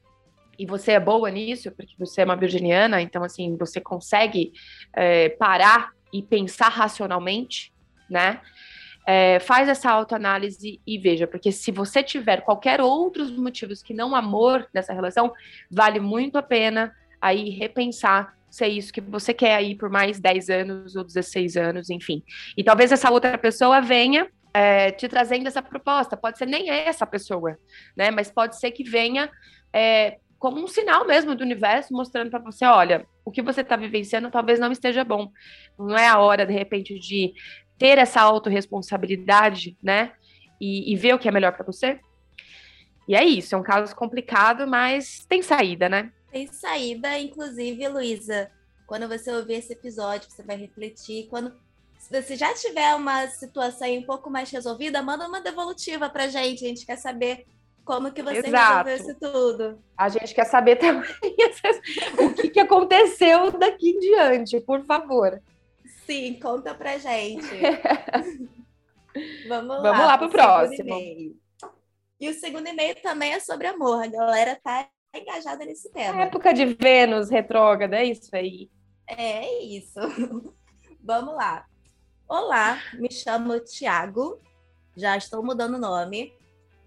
e 0.58 0.66
você 0.66 0.92
é 0.92 1.00
boa 1.00 1.32
nisso, 1.32 1.72
porque 1.72 1.96
você 1.98 2.22
é 2.22 2.26
uma 2.26 2.36
virginiana, 2.36 3.02
então, 3.02 3.24
assim, 3.24 3.56
você 3.58 3.82
consegue 3.82 4.54
é, 4.94 5.30
parar 5.30 5.92
e 6.12 6.22
pensar 6.22 6.70
racionalmente, 6.70 7.74
né? 8.10 8.40
É, 9.06 9.40
faz 9.40 9.68
essa 9.68 9.90
autoanálise 9.92 10.80
e 10.86 10.98
veja, 10.98 11.28
porque 11.28 11.52
se 11.52 11.72
você 11.72 12.02
tiver 12.02 12.42
qualquer 12.42 12.82
outros 12.82 13.32
motivos 13.32 13.84
que 13.84 13.94
não 13.94 14.16
amor 14.16 14.68
nessa 14.74 14.94
relação, 14.94 15.34
vale 15.70 16.00
muito 16.00 16.38
a 16.38 16.42
pena 16.42 16.96
aí 17.22 17.50
repensar 17.50 18.36
se 18.50 18.64
é 18.64 18.70
isso 18.70 18.94
que 18.94 19.02
você 19.02 19.34
quer 19.34 19.56
aí 19.56 19.74
por 19.74 19.90
mais 19.90 20.20
10 20.20 20.50
anos 20.52 20.96
ou 20.96 21.04
16 21.04 21.58
anos, 21.58 21.90
enfim. 21.90 22.22
E 22.56 22.64
talvez 22.64 22.92
essa 22.92 23.10
outra 23.10 23.36
pessoa 23.36 23.82
venha 23.82 24.30
é, 24.54 24.92
te 24.92 25.08
trazendo 25.08 25.48
essa 25.48 25.60
proposta. 25.60 26.16
Pode 26.16 26.38
ser 26.38 26.46
nem 26.46 26.70
essa 26.70 27.04
pessoa, 27.08 27.58
né? 27.98 28.12
Mas 28.12 28.30
pode 28.30 28.60
ser 28.60 28.70
que 28.70 28.84
venha 28.84 29.28
é, 29.74 30.20
como 30.38 30.62
um 30.64 30.68
sinal 30.68 31.04
mesmo 31.08 31.34
do 31.34 31.44
universo 31.44 31.94
mostrando 31.94 32.30
para 32.30 32.38
você, 32.38 32.64
olha, 32.66 33.08
o 33.26 33.32
que 33.32 33.42
você 33.42 33.62
está 33.62 33.76
vivenciando 33.76 34.30
talvez 34.30 34.60
não 34.60 34.72
esteja 34.72 35.04
bom. 35.04 35.32
Não 35.80 35.98
é 35.98 36.08
a 36.08 36.20
hora, 36.20 36.46
de 36.46 36.54
repente, 36.54 37.00
de 37.00 37.34
ter 37.84 37.98
essa 37.98 38.22
autorresponsabilidade, 38.22 39.78
né? 39.84 40.14
E, 40.62 40.94
e 40.94 40.96
ver 40.96 41.14
o 41.14 41.20
que 41.20 41.28
é 41.28 41.32
melhor 41.32 41.52
para 41.52 41.66
você. 41.66 42.00
E 43.06 43.14
é 43.14 43.26
isso, 43.26 43.54
é 43.54 43.58
um 43.58 43.62
caso 43.64 43.94
complicado, 43.94 44.66
mas 44.66 45.26
tem 45.28 45.42
saída, 45.42 45.90
né? 45.90 46.10
Tem 46.32 46.48
saída, 46.48 47.20
inclusive, 47.20 47.86
Luísa, 47.90 48.50
quando 48.88 49.06
você 49.10 49.30
ouvir 49.34 49.56
esse 49.56 49.74
episódio, 49.74 50.32
você 50.32 50.42
vai 50.42 50.56
refletir. 50.56 51.28
Quando 51.30 51.54
se 52.00 52.10
você 52.10 52.38
já 52.38 52.54
tiver 52.54 52.96
uma 52.96 53.28
situação 53.28 53.90
um 53.90 54.04
pouco 54.04 54.30
mais 54.30 54.50
resolvida, 54.50 55.04
manda 55.04 55.28
uma 55.28 55.42
devolutiva 55.42 56.10
pra 56.10 56.30
gente. 56.30 56.64
A 56.64 56.70
gente 56.70 56.86
quer 56.86 56.98
saber 56.98 57.46
como 57.84 58.14
que 58.14 58.24
você 58.24 58.48
Exato. 58.48 58.88
resolveu 58.88 58.96
isso 58.96 59.20
tudo. 59.20 59.80
A 59.98 60.08
gente 60.08 60.34
quer 60.34 60.46
saber 60.46 60.78
também 60.80 61.04
o 62.18 62.34
que, 62.34 62.48
que 62.48 62.60
aconteceu 62.62 63.52
daqui 63.52 63.90
em 63.90 64.00
diante, 64.00 64.62
por 64.62 64.86
favor. 64.86 65.42
Sim, 66.06 66.40
conta 66.40 66.74
pra 66.74 66.98
gente. 66.98 67.48
Vamos 69.48 69.78
lá. 69.78 69.82
Vamos 69.82 70.06
lá 70.06 70.18
pro 70.18 70.30
próximo. 70.30 70.96
E 72.20 72.30
o 72.30 72.34
segundo 72.34 72.68
e-mail 72.68 72.96
também 73.02 73.34
é 73.34 73.40
sobre 73.40 73.68
amor. 73.68 74.04
A 74.04 74.08
galera 74.08 74.60
tá 74.64 74.88
engajada 75.16 75.66
nesse 75.66 75.92
tema. 75.92 76.20
A 76.20 76.24
época 76.24 76.54
de 76.54 76.66
Vênus 76.66 77.30
retrógrada, 77.30 77.98
é 77.98 78.06
isso 78.06 78.36
aí. 78.36 78.70
É 79.08 79.64
isso. 79.64 80.00
Vamos 81.04 81.36
lá. 81.36 81.66
Olá, 82.28 82.82
me 82.94 83.12
chamo 83.12 83.60
Tiago. 83.60 84.42
Já 84.96 85.18
estou 85.18 85.44
mudando 85.44 85.76
o 85.76 85.80
nome. 85.80 86.34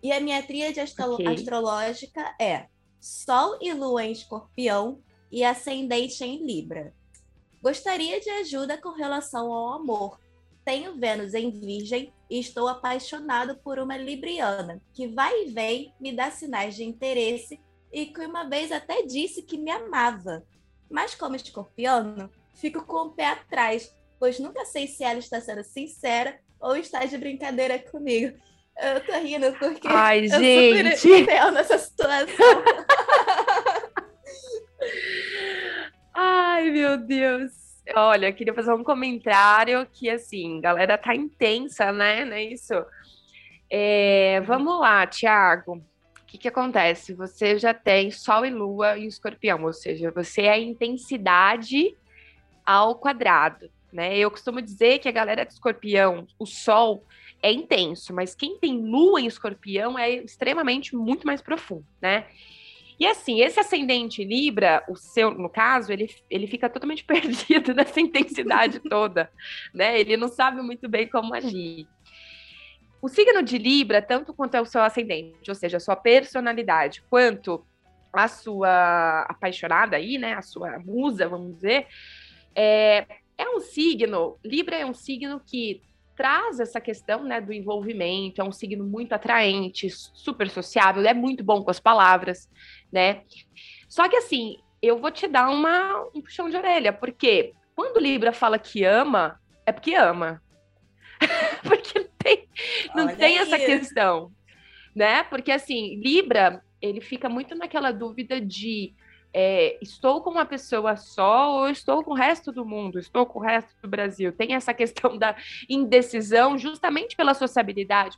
E 0.02 0.12
a 0.12 0.20
minha 0.20 0.42
tríade 0.42 0.80
astro 0.80 1.14
okay. 1.14 1.26
astrológica 1.26 2.34
é 2.40 2.66
Sol 3.00 3.58
e 3.60 3.72
Lua 3.72 4.04
em 4.04 4.12
Escorpião 4.12 5.00
e 5.30 5.44
Ascendente 5.44 6.24
em 6.24 6.44
Libra. 6.44 6.94
Gostaria 7.66 8.20
de 8.20 8.30
ajuda 8.30 8.78
com 8.78 8.90
relação 8.90 9.52
ao 9.52 9.72
amor. 9.72 10.20
Tenho 10.64 10.94
Vênus 10.94 11.34
em 11.34 11.50
Virgem 11.50 12.12
e 12.30 12.38
estou 12.38 12.68
apaixonado 12.68 13.56
por 13.56 13.80
uma 13.80 13.96
Libriana, 13.96 14.80
que 14.94 15.08
vai 15.08 15.42
e 15.42 15.50
vem, 15.50 15.92
me 16.00 16.12
dá 16.12 16.30
sinais 16.30 16.76
de 16.76 16.84
interesse 16.84 17.60
e 17.92 18.06
que 18.06 18.20
uma 18.20 18.44
vez 18.44 18.70
até 18.70 19.02
disse 19.02 19.42
que 19.42 19.58
me 19.58 19.72
amava. 19.72 20.44
Mas 20.88 21.16
como 21.16 21.34
escorpiano, 21.34 22.30
fico 22.54 22.86
com 22.86 23.08
o 23.08 23.10
pé 23.10 23.30
atrás, 23.30 23.92
pois 24.16 24.38
nunca 24.38 24.64
sei 24.64 24.86
se 24.86 25.02
ela 25.02 25.18
está 25.18 25.40
sendo 25.40 25.64
sincera 25.64 26.38
ou 26.60 26.76
está 26.76 27.04
de 27.04 27.18
brincadeira 27.18 27.80
comigo. 27.80 28.38
Eu 28.80 29.04
tô 29.04 29.12
rindo 29.14 29.52
porque 29.58 29.88
Ai, 29.88 30.26
eu 30.26 30.38
gente. 30.38 30.98
super 30.98 31.50
nessa 31.50 31.78
situação. 31.78 32.28
Ai, 36.18 36.70
meu 36.70 36.96
Deus. 36.96 37.52
Olha, 37.94 38.32
queria 38.32 38.54
fazer 38.54 38.72
um 38.72 38.82
comentário 38.82 39.86
que, 39.92 40.08
assim, 40.08 40.62
galera 40.62 40.96
tá 40.96 41.14
intensa, 41.14 41.92
né? 41.92 42.24
Não 42.24 42.32
é 42.32 42.42
isso? 42.42 42.72
É, 43.68 44.40
vamos 44.46 44.80
lá, 44.80 45.06
Tiago. 45.06 45.74
O 45.74 46.24
que, 46.26 46.38
que 46.38 46.48
acontece? 46.48 47.12
Você 47.12 47.58
já 47.58 47.74
tem 47.74 48.10
Sol 48.10 48.46
e 48.46 48.50
Lua 48.50 48.98
em 48.98 49.06
escorpião, 49.06 49.62
ou 49.64 49.74
seja, 49.74 50.10
você 50.10 50.42
é 50.42 50.52
a 50.52 50.58
intensidade 50.58 51.94
ao 52.64 52.94
quadrado, 52.94 53.70
né? 53.92 54.16
Eu 54.16 54.30
costumo 54.30 54.62
dizer 54.62 54.98
que 55.00 55.08
a 55.10 55.12
galera 55.12 55.44
de 55.44 55.52
escorpião, 55.52 56.26
o 56.38 56.46
Sol 56.46 57.04
é 57.42 57.52
intenso, 57.52 58.14
mas 58.14 58.34
quem 58.34 58.58
tem 58.58 58.80
Lua 58.80 59.20
em 59.20 59.26
escorpião 59.26 59.98
é 59.98 60.10
extremamente 60.10 60.96
muito 60.96 61.26
mais 61.26 61.42
profundo, 61.42 61.86
né? 62.00 62.24
E 62.98 63.06
assim, 63.06 63.40
esse 63.40 63.60
ascendente 63.60 64.24
Libra, 64.24 64.82
o 64.88 64.96
seu, 64.96 65.30
no 65.30 65.50
caso, 65.50 65.92
ele, 65.92 66.08
ele 66.30 66.46
fica 66.46 66.68
totalmente 66.68 67.04
perdido 67.06 67.74
nessa 67.74 68.00
intensidade 68.00 68.80
toda, 68.80 69.30
né? 69.74 69.98
Ele 70.00 70.16
não 70.16 70.28
sabe 70.28 70.62
muito 70.62 70.88
bem 70.88 71.08
como 71.08 71.34
agir. 71.34 71.86
O 73.00 73.08
signo 73.08 73.42
de 73.42 73.58
Libra, 73.58 74.00
tanto 74.00 74.32
quanto 74.32 74.56
é 74.56 74.60
o 74.60 74.66
seu 74.66 74.82
ascendente, 74.82 75.48
ou 75.48 75.54
seja, 75.54 75.76
a 75.76 75.80
sua 75.80 75.94
personalidade, 75.94 77.02
quanto 77.10 77.64
a 78.12 78.28
sua 78.28 79.22
apaixonada 79.28 79.96
aí, 79.96 80.16
né? 80.16 80.34
A 80.34 80.42
sua 80.42 80.78
musa, 80.78 81.28
vamos 81.28 81.56
dizer, 81.56 81.86
é, 82.54 83.06
é 83.36 83.48
um 83.50 83.60
signo, 83.60 84.38
Libra 84.42 84.76
é 84.76 84.86
um 84.86 84.94
signo 84.94 85.40
que 85.44 85.82
traz 86.16 86.58
essa 86.58 86.80
questão 86.80 87.22
né, 87.22 87.40
do 87.40 87.52
envolvimento, 87.52 88.40
é 88.40 88.44
um 88.44 88.50
signo 88.50 88.84
muito 88.84 89.12
atraente, 89.12 89.90
super 89.90 90.48
sociável, 90.48 91.06
é 91.06 91.12
muito 91.12 91.44
bom 91.44 91.62
com 91.62 91.70
as 91.70 91.78
palavras, 91.78 92.48
né? 92.92 93.22
Só 93.88 94.08
que 94.08 94.16
assim, 94.16 94.58
eu 94.80 94.98
vou 94.98 95.10
te 95.10 95.26
dar 95.26 95.48
uma, 95.48 96.04
um 96.14 96.20
puxão 96.20 96.48
de 96.48 96.56
orelha, 96.56 96.92
porque 96.92 97.54
quando 97.74 98.00
Libra 98.00 98.32
fala 98.32 98.58
que 98.58 98.84
ama, 98.84 99.40
é 99.64 99.72
porque 99.72 99.94
ama. 99.94 100.42
porque 101.62 101.98
não 101.98 102.08
tem, 102.18 102.48
não 102.94 103.16
tem 103.16 103.38
essa 103.38 103.58
questão, 103.58 104.32
né? 104.94 105.22
Porque 105.24 105.50
assim, 105.50 105.96
Libra, 105.96 106.62
ele 106.80 107.00
fica 107.00 107.28
muito 107.28 107.54
naquela 107.54 107.90
dúvida 107.92 108.40
de 108.40 108.94
é, 109.38 109.76
estou 109.82 110.22
com 110.22 110.30
uma 110.30 110.46
pessoa 110.46 110.96
só 110.96 111.58
ou 111.58 111.68
estou 111.68 112.02
com 112.02 112.12
o 112.12 112.16
resto 112.16 112.50
do 112.50 112.64
mundo, 112.64 112.98
estou 112.98 113.26
com 113.26 113.38
o 113.38 113.42
resto 113.42 113.70
do 113.82 113.88
Brasil. 113.88 114.32
Tem 114.32 114.54
essa 114.54 114.72
questão 114.72 115.18
da 115.18 115.36
indecisão, 115.68 116.56
justamente 116.56 117.14
pela 117.14 117.34
sociabilidade, 117.34 118.16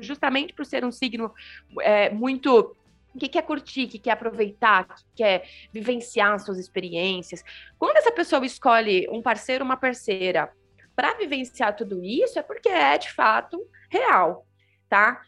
justamente 0.00 0.52
por 0.52 0.64
ser 0.64 0.84
um 0.84 0.92
signo 0.92 1.34
é, 1.80 2.10
muito 2.10 2.76
que 3.18 3.28
quer 3.28 3.42
curtir, 3.42 3.86
que 3.86 3.98
quer 3.98 4.12
aproveitar, 4.12 4.86
que 4.86 5.04
quer 5.16 5.48
vivenciar 5.72 6.38
suas 6.38 6.58
experiências. 6.58 7.42
Quando 7.78 7.96
essa 7.96 8.12
pessoa 8.12 8.44
escolhe 8.44 9.08
um 9.10 9.22
parceiro, 9.22 9.64
uma 9.64 9.76
parceira, 9.76 10.52
para 10.94 11.14
vivenciar 11.14 11.74
tudo 11.74 12.04
isso, 12.04 12.38
é 12.38 12.42
porque 12.42 12.68
é 12.68 12.98
de 12.98 13.10
fato 13.12 13.58
real, 13.90 14.46
tá? 14.88 15.22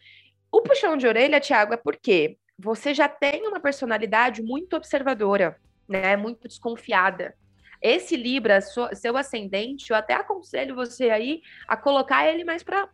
O 0.51 0.61
puxão 0.61 0.95
de 0.95 1.07
orelha, 1.07 1.39
Tiago, 1.39 1.73
é 1.73 1.77
porque 1.77 2.37
você 2.57 2.93
já 2.93 3.09
tem 3.09 3.47
uma 3.47 3.59
personalidade 3.59 4.43
muito 4.43 4.75
observadora, 4.75 5.59
né? 5.87 6.15
Muito 6.15 6.47
desconfiada. 6.47 7.35
Esse 7.83 8.15
Libra, 8.15 8.61
seu 8.61 9.17
ascendente, 9.17 9.91
eu 9.91 9.97
até 9.97 10.13
aconselho 10.13 10.73
você 10.73 11.09
aí 11.09 11.41
a 11.67 11.75
colocar 11.75 12.25
ele 12.25 12.45
mais 12.45 12.63
para 12.63 12.87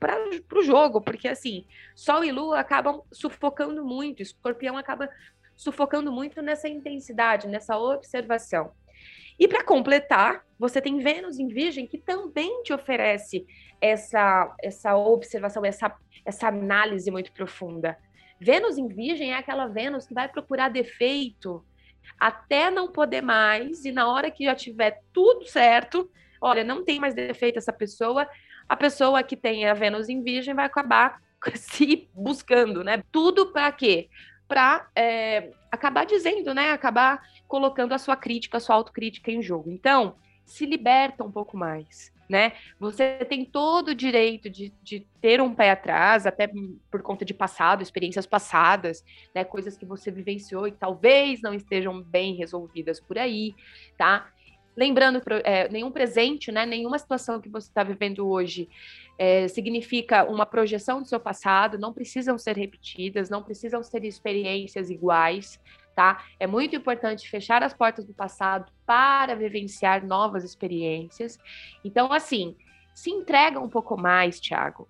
o 0.56 0.64
jogo, 0.64 1.00
porque 1.00 1.28
assim, 1.28 1.64
Sol 1.96 2.24
e 2.24 2.32
Lua 2.32 2.60
acabam 2.60 3.04
sufocando 3.12 3.86
muito, 3.86 4.24
Escorpião 4.24 4.76
acaba 4.76 5.08
sufocando 5.56 6.12
muito 6.12 6.42
nessa 6.42 6.68
intensidade, 6.68 7.48
nessa 7.48 7.78
observação. 7.78 8.72
E 9.38 9.48
para 9.48 9.64
completar, 9.64 10.44
você 10.58 10.82
tem 10.82 10.98
Vênus 10.98 11.38
em 11.38 11.50
Virgem, 11.50 11.86
que 11.86 12.00
também 12.00 12.64
te 12.64 12.74
oferece 12.74 13.46
essa, 13.80 14.56
essa 14.60 14.98
observação, 14.98 15.64
essa, 15.64 15.96
essa 16.26 16.48
análise 16.48 17.12
muito 17.12 17.32
profunda. 17.32 17.96
Vênus 18.40 18.78
em 18.80 18.88
Virgem 18.88 19.34
é 19.34 19.38
aquela 19.38 19.68
Vênus 19.68 20.08
que 20.08 20.16
vai 20.16 20.28
procurar 20.28 20.70
defeito 20.70 21.64
até 22.20 22.70
não 22.70 22.92
poder 22.92 23.22
mais, 23.22 23.86
e 23.86 23.92
na 23.92 24.08
hora 24.08 24.30
que 24.30 24.46
já 24.46 24.56
tiver 24.56 25.02
tudo 25.14 25.46
certo, 25.46 26.10
olha, 26.42 26.64
não 26.64 26.84
tem 26.84 27.00
mais 27.00 27.14
defeito 27.14 27.58
essa 27.58 27.74
pessoa, 27.74 28.28
a 28.68 28.76
pessoa 28.76 29.24
que 29.24 29.36
tem 29.36 29.66
a 29.66 29.74
Vênus 29.74 30.10
em 30.10 30.22
Virgem 30.22 30.54
vai 30.54 30.66
acabar 30.66 31.22
se 31.56 32.10
buscando, 32.14 32.84
né? 32.84 33.04
Tudo 33.12 33.52
para 33.52 33.72
quê? 33.72 34.10
Para 34.48 34.90
é, 34.96 35.52
acabar 35.72 36.06
dizendo, 36.06 36.54
né? 36.54 36.72
Acabar 36.72 37.22
colocando 37.48 37.94
a 37.94 37.98
sua 37.98 38.16
crítica, 38.16 38.58
a 38.58 38.60
sua 38.60 38.76
autocrítica 38.76 39.32
em 39.32 39.42
jogo. 39.42 39.72
Então, 39.72 40.16
se 40.46 40.66
liberta 40.66 41.24
um 41.24 41.32
pouco 41.32 41.56
mais 41.56 42.12
né? 42.30 42.54
Você 42.80 43.26
tem 43.28 43.44
todo 43.44 43.90
o 43.90 43.96
direito 43.96 44.50
de, 44.50 44.72
de 44.84 45.08
ter 45.20 45.42
um 45.42 45.54
pé 45.54 45.72
atrás, 45.72 46.28
até 46.28 46.48
por 46.92 47.02
conta 47.02 47.26
de 47.26 47.34
passado, 47.34 47.82
experiências 47.82 48.28
passadas, 48.28 49.04
né? 49.34 49.44
Coisas 49.44 49.76
que 49.76 49.86
você 49.86 50.12
vivenciou 50.12 50.68
e 50.68 50.72
talvez 50.72 51.42
não 51.42 51.54
estejam 51.54 52.02
bem 52.02 52.36
resolvidas 52.36 53.00
por 53.00 53.18
aí, 53.18 53.56
tá? 53.98 54.32
Lembrando, 54.78 55.22
é, 55.44 55.68
nenhum 55.68 55.92
presente, 55.92 56.54
né, 56.54 56.66
nenhuma 56.66 56.98
situação 56.98 57.42
que 57.42 57.50
você 57.50 57.68
está 57.68 57.84
vivendo 57.84 58.26
hoje 58.26 58.70
é, 59.18 59.46
significa 59.50 60.24
uma 60.24 60.46
projeção 60.46 61.02
do 61.02 61.08
seu 61.08 61.20
passado, 61.20 61.78
não 61.78 61.92
precisam 61.92 62.38
ser 62.38 62.56
repetidas, 62.56 63.30
não 63.30 63.44
precisam 63.44 63.84
ser 63.84 64.06
experiências 64.06 64.90
iguais, 64.90 65.60
tá? 66.00 66.24
É 66.40 66.48
muito 66.48 66.78
importante 66.78 67.30
fechar 67.30 67.62
as 67.62 67.74
portas 67.74 68.06
do 68.06 68.14
passado 68.14 68.72
para 68.86 69.36
vivenciar 69.36 70.06
novas 70.06 70.46
experiências. 70.46 71.38
Então, 71.84 72.14
assim, 72.14 72.56
se 72.96 73.12
entrega 73.12 73.60
um 73.60 73.68
pouco 73.68 74.00
mais, 74.00 74.40
Thiago, 74.40 74.88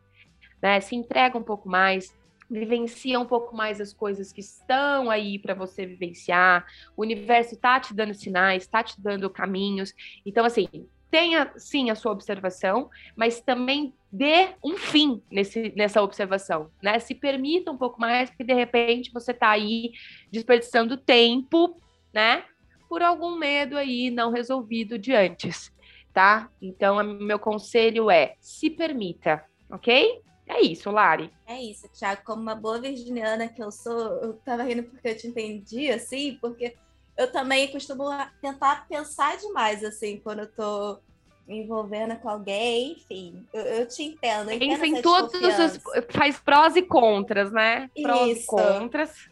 né? 0.61 0.79
Se 0.79 0.95
entrega 0.95 1.35
um 1.35 1.41
pouco 1.41 1.67
mais, 1.67 2.15
vivencia 2.47 3.19
um 3.19 3.25
pouco 3.25 3.55
mais 3.55 3.81
as 3.81 3.91
coisas 3.91 4.31
que 4.31 4.41
estão 4.41 5.09
aí 5.09 5.39
para 5.39 5.55
você 5.55 5.83
vivenciar. 5.83 6.63
O 6.95 7.01
universo 7.01 7.55
está 7.55 7.79
te 7.79 7.91
dando 7.91 8.13
sinais, 8.13 8.61
está 8.61 8.83
te 8.83 9.01
dando 9.01 9.27
caminhos. 9.31 9.95
Então, 10.23 10.45
assim, 10.45 10.67
tenha 11.09 11.51
sim 11.57 11.89
a 11.89 11.95
sua 11.95 12.11
observação, 12.11 12.89
mas 13.15 13.41
também 13.41 13.93
dê 14.11 14.49
um 14.63 14.77
fim 14.77 15.21
nesse, 15.29 15.73
nessa 15.75 16.01
observação, 16.01 16.71
né? 16.81 16.99
Se 16.99 17.13
permita 17.13 17.71
um 17.71 17.77
pouco 17.77 17.99
mais, 17.99 18.29
porque 18.29 18.43
de 18.43 18.53
repente 18.53 19.11
você 19.11 19.31
está 19.31 19.49
aí 19.49 19.91
desperdiçando 20.31 20.97
tempo, 20.97 21.79
né? 22.13 22.43
Por 22.87 23.03
algum 23.03 23.35
medo 23.37 23.77
aí 23.77 24.09
não 24.09 24.31
resolvido 24.31 24.97
de 24.97 25.13
antes, 25.13 25.71
tá? 26.13 26.49
Então, 26.61 27.03
meu 27.03 27.39
conselho 27.39 28.09
é 28.09 28.35
se 28.39 28.69
permita, 28.69 29.43
ok? 29.69 30.21
É 30.47 30.61
isso, 30.61 30.89
Lari. 30.89 31.31
É 31.45 31.61
isso, 31.61 31.87
Tiago. 31.89 32.23
Como 32.25 32.41
uma 32.41 32.55
boa 32.55 32.81
virginiana 32.81 33.47
que 33.47 33.61
eu 33.61 33.71
sou, 33.71 33.99
eu 34.23 34.33
tava 34.33 34.63
rindo 34.63 34.83
porque 34.83 35.09
eu 35.09 35.15
te 35.15 35.27
entendi, 35.27 35.91
assim, 35.91 36.39
porque 36.41 36.75
eu 37.19 37.29
também 37.29 37.67
costumo 37.67 38.05
tentar 38.41 38.87
pensar 38.87 39.37
demais, 39.37 39.83
assim, 39.83 40.21
quando 40.23 40.39
eu 40.39 40.47
tô 40.47 40.99
me 41.45 41.57
envolvendo 41.57 42.15
com 42.15 42.29
alguém, 42.29 42.93
enfim, 42.93 43.45
eu, 43.51 43.61
eu 43.61 43.87
te 43.87 44.03
entendo. 44.03 44.47
Pensa 44.57 44.87
em 44.87 45.01
todos 45.01 45.33
os. 45.33 45.79
Faz 46.11 46.39
prós 46.39 46.77
e 46.77 46.81
contras, 46.81 47.51
né? 47.51 47.89
Prós 48.01 48.37
Isso. 48.37 48.43
e 48.43 48.45
contras, 48.45 49.29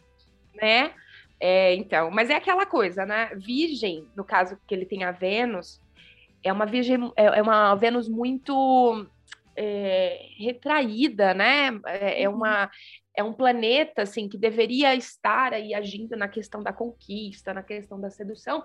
né? 0.54 0.92
É, 1.40 1.74
então, 1.76 2.10
mas 2.10 2.28
é 2.28 2.34
aquela 2.34 2.66
coisa, 2.66 3.06
né? 3.06 3.30
Virgem, 3.36 4.06
no 4.14 4.24
caso 4.24 4.58
que 4.66 4.74
ele 4.74 4.84
tem 4.84 5.04
a 5.04 5.12
Vênus, 5.12 5.80
é 6.42 6.52
uma 6.52 6.66
virgem, 6.66 7.10
é, 7.16 7.38
é 7.38 7.42
uma 7.42 7.74
Vênus 7.74 8.06
muito 8.06 9.06
é, 9.56 10.26
retraída, 10.36 11.32
né? 11.32 11.80
É, 11.86 12.22
é, 12.22 12.28
uhum. 12.28 12.36
uma 12.36 12.70
é 13.18 13.22
um 13.24 13.32
planeta 13.32 14.02
assim 14.02 14.28
que 14.28 14.38
deveria 14.38 14.94
estar 14.94 15.52
aí 15.52 15.74
agindo 15.74 16.16
na 16.16 16.28
questão 16.28 16.62
da 16.62 16.72
conquista, 16.72 17.52
na 17.52 17.64
questão 17.64 18.00
da 18.00 18.08
sedução, 18.10 18.62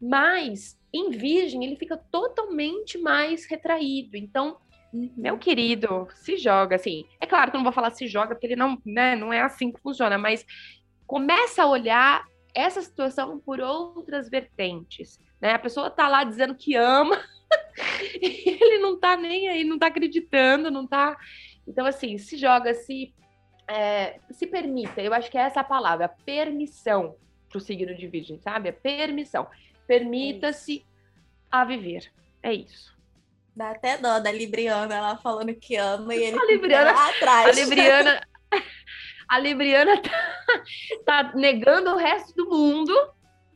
Mas 0.00 0.80
em 0.94 1.10
virgem 1.10 1.64
ele 1.64 1.74
fica 1.74 1.96
totalmente 1.96 2.98
mais 2.98 3.44
retraído. 3.46 4.16
Então, 4.16 4.58
uhum. 4.94 5.12
meu 5.16 5.36
querido, 5.36 6.06
se 6.14 6.36
joga 6.36 6.76
assim. 6.76 7.04
É 7.20 7.26
claro 7.26 7.50
que 7.50 7.56
eu 7.56 7.58
não 7.58 7.64
vou 7.64 7.72
falar 7.72 7.90
se 7.90 8.06
joga, 8.06 8.36
porque 8.36 8.46
ele 8.46 8.54
não, 8.54 8.80
né, 8.86 9.16
não 9.16 9.32
é 9.32 9.40
assim 9.40 9.72
que 9.72 9.80
funciona, 9.80 10.16
mas 10.16 10.46
começa 11.04 11.64
a 11.64 11.66
olhar 11.66 12.24
essa 12.54 12.80
situação 12.80 13.40
por 13.40 13.58
outras 13.58 14.28
vertentes. 14.28 15.18
Né? 15.40 15.52
A 15.52 15.58
pessoa 15.58 15.90
tá 15.90 16.06
lá 16.06 16.22
dizendo 16.22 16.54
que 16.54 16.76
ama, 16.76 17.20
e 18.22 18.50
ele 18.62 18.78
não 18.78 19.00
tá 19.00 19.16
nem 19.16 19.48
aí, 19.48 19.64
não 19.64 19.80
tá 19.80 19.88
acreditando, 19.88 20.70
não 20.70 20.86
tá. 20.86 21.16
Então, 21.66 21.84
assim, 21.84 22.16
se 22.18 22.36
joga, 22.36 22.72
se, 22.72 23.12
é, 23.68 24.20
se 24.30 24.46
permita. 24.46 25.00
Eu 25.00 25.12
acho 25.12 25.30
que 25.30 25.38
é 25.38 25.42
essa 25.42 25.60
a 25.60 25.64
palavra, 25.64 26.08
permissão 26.24 27.16
para 27.48 27.58
o 27.58 27.60
signo 27.60 27.94
de 27.94 28.06
Virgem, 28.06 28.38
sabe? 28.38 28.68
É 28.68 28.72
permissão. 28.72 29.46
Permita-se 29.86 30.84
a 31.50 31.64
viver. 31.64 32.10
É 32.42 32.52
isso. 32.52 32.96
Dá 33.54 33.70
até 33.70 33.96
dó 33.96 34.18
da 34.18 34.30
Libriana, 34.30 34.94
ela 34.94 35.16
falando 35.16 35.54
que 35.54 35.76
ama 35.76 36.14
e 36.14 36.24
ele 36.24 36.38
a 36.38 36.44
Libriana, 36.44 36.92
lá 36.92 37.08
atrás. 37.08 37.48
A 37.48 37.60
Libriana, 37.60 38.28
a 39.28 39.38
Libriana 39.38 40.02
tá, 40.02 41.24
tá 41.24 41.32
negando 41.34 41.90
o 41.90 41.96
resto 41.96 42.34
do 42.34 42.50
mundo 42.50 42.94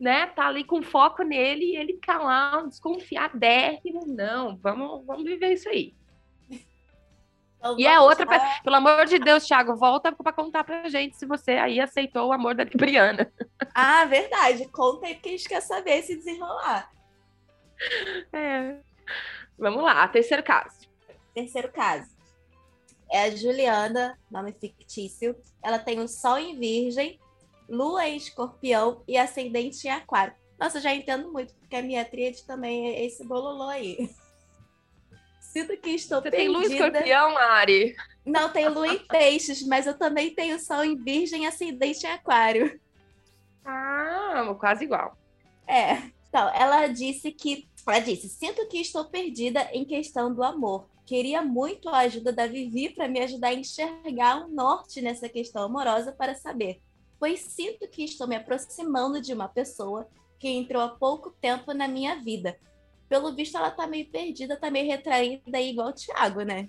né, 0.00 0.26
tá 0.28 0.46
ali 0.46 0.64
com 0.64 0.82
foco 0.82 1.22
nele 1.22 1.66
e 1.66 1.76
ele 1.76 1.98
tá 1.98 2.18
lá 2.18 2.62
desconfiadérrimo. 2.62 4.06
Não, 4.06 4.56
vamos, 4.56 5.04
vamos 5.04 5.24
viver 5.24 5.52
isso 5.52 5.68
aí. 5.68 5.94
Então, 7.60 7.78
e 7.78 7.86
é 7.86 8.00
outra, 8.00 8.26
pelo 8.64 8.76
amor 8.76 9.04
de 9.04 9.18
Deus, 9.18 9.46
Thiago, 9.46 9.76
volta 9.76 10.10
para 10.10 10.32
contar 10.32 10.64
pra 10.64 10.88
gente 10.88 11.16
se 11.16 11.26
você 11.26 11.52
aí 11.52 11.78
aceitou 11.78 12.28
o 12.28 12.32
amor 12.32 12.54
da 12.54 12.64
Libriana. 12.64 13.30
Ah, 13.74 14.06
verdade. 14.06 14.66
Conta 14.68 15.06
aí 15.06 15.14
que 15.14 15.28
a 15.28 15.32
gente 15.32 15.46
quer 15.46 15.60
saber 15.60 16.02
se 16.02 16.16
desenrolar. 16.16 16.90
É. 18.32 18.76
Vamos 19.58 19.82
lá, 19.84 20.08
terceiro 20.08 20.42
caso. 20.42 20.88
Terceiro 21.34 21.70
caso. 21.70 22.10
É 23.12 23.24
a 23.24 23.30
Juliana, 23.30 24.18
nome 24.30 24.52
fictício. 24.52 25.36
Ela 25.62 25.78
tem 25.78 26.00
o 26.00 26.08
Sol 26.08 26.38
em 26.38 26.58
Virgem 26.58 27.20
Lua 27.70 28.08
em 28.08 28.16
Escorpião 28.16 29.02
e 29.06 29.16
Ascendente 29.16 29.86
em 29.86 29.90
Aquário. 29.90 30.34
Nossa, 30.58 30.80
já 30.80 30.92
entendo 30.92 31.30
muito, 31.30 31.54
porque 31.54 31.76
a 31.76 31.82
minha 31.82 32.04
tríade 32.04 32.44
também 32.44 32.88
é 32.88 33.04
esse 33.04 33.24
bololô 33.24 33.68
aí. 33.68 34.10
Sinto 35.40 35.76
que 35.76 35.90
estou 35.90 36.20
Você 36.20 36.30
perdida. 36.30 36.42
tem 36.42 36.48
Lua 36.48 36.64
Escorpião, 36.64 37.36
Ari? 37.36 37.96
Não, 38.24 38.50
tenho 38.50 38.72
Lua 38.72 38.86
em 38.86 38.98
Peixes, 39.08 39.66
mas 39.66 39.86
eu 39.86 39.98
também 39.98 40.34
tenho 40.34 40.60
Sol 40.60 40.84
em 40.84 40.96
Virgem 40.96 41.44
e 41.44 41.46
Ascendente 41.46 42.06
em 42.06 42.10
Aquário. 42.10 42.80
Ah, 43.64 44.54
quase 44.58 44.84
igual. 44.84 45.16
É. 45.66 46.02
Então, 46.28 46.48
ela 46.54 46.86
disse 46.86 47.32
que. 47.32 47.68
Ela 47.86 47.98
disse: 47.98 48.28
Sinto 48.28 48.68
que 48.68 48.78
estou 48.78 49.06
perdida 49.06 49.68
em 49.72 49.84
questão 49.84 50.32
do 50.32 50.44
amor. 50.44 50.88
Queria 51.04 51.42
muito 51.42 51.88
a 51.88 51.98
ajuda 51.98 52.32
da 52.32 52.46
Vivi 52.46 52.90
para 52.90 53.08
me 53.08 53.20
ajudar 53.20 53.48
a 53.48 53.54
enxergar 53.54 54.44
um 54.44 54.48
norte 54.48 55.00
nessa 55.00 55.28
questão 55.28 55.64
amorosa 55.64 56.12
para 56.12 56.36
saber 56.36 56.80
pois 57.20 57.40
sinto 57.40 57.86
que 57.86 58.02
estou 58.02 58.26
me 58.26 58.34
aproximando 58.34 59.20
de 59.20 59.34
uma 59.34 59.46
pessoa 59.46 60.08
que 60.38 60.48
entrou 60.48 60.82
há 60.82 60.88
pouco 60.88 61.30
tempo 61.30 61.74
na 61.74 61.86
minha 61.86 62.16
vida. 62.16 62.58
Pelo 63.10 63.34
visto, 63.34 63.56
ela 63.56 63.72
tá 63.72 63.88
meio 63.88 64.06
perdida, 64.08 64.56
tá 64.56 64.70
meio 64.70 64.86
retraída 64.86 65.58
aí, 65.58 65.70
igual 65.70 65.88
o 65.88 65.92
Thiago, 65.92 66.42
né? 66.42 66.68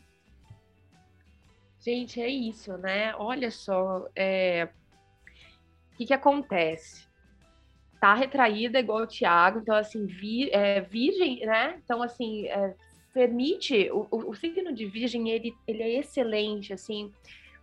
Gente, 1.79 2.19
é 2.19 2.27
isso, 2.27 2.75
né? 2.79 3.15
Olha 3.15 3.51
só, 3.51 4.07
é... 4.15 4.67
o 5.93 5.97
que 5.97 6.07
que 6.07 6.13
acontece? 6.15 7.07
Tá 7.99 8.15
retraída 8.15 8.79
igual 8.79 9.03
o 9.03 9.07
Thiago, 9.07 9.59
então, 9.59 9.75
assim, 9.75 10.07
vi... 10.07 10.49
é, 10.49 10.81
virgem, 10.81 11.45
né? 11.45 11.79
Então, 11.85 12.01
assim, 12.01 12.47
é... 12.47 12.73
permite... 13.13 13.91
O, 13.91 14.07
o, 14.09 14.31
o 14.31 14.33
signo 14.33 14.73
de 14.73 14.87
virgem, 14.87 15.29
ele, 15.29 15.53
ele 15.67 15.83
é 15.83 15.99
excelente, 15.99 16.73
assim, 16.73 17.13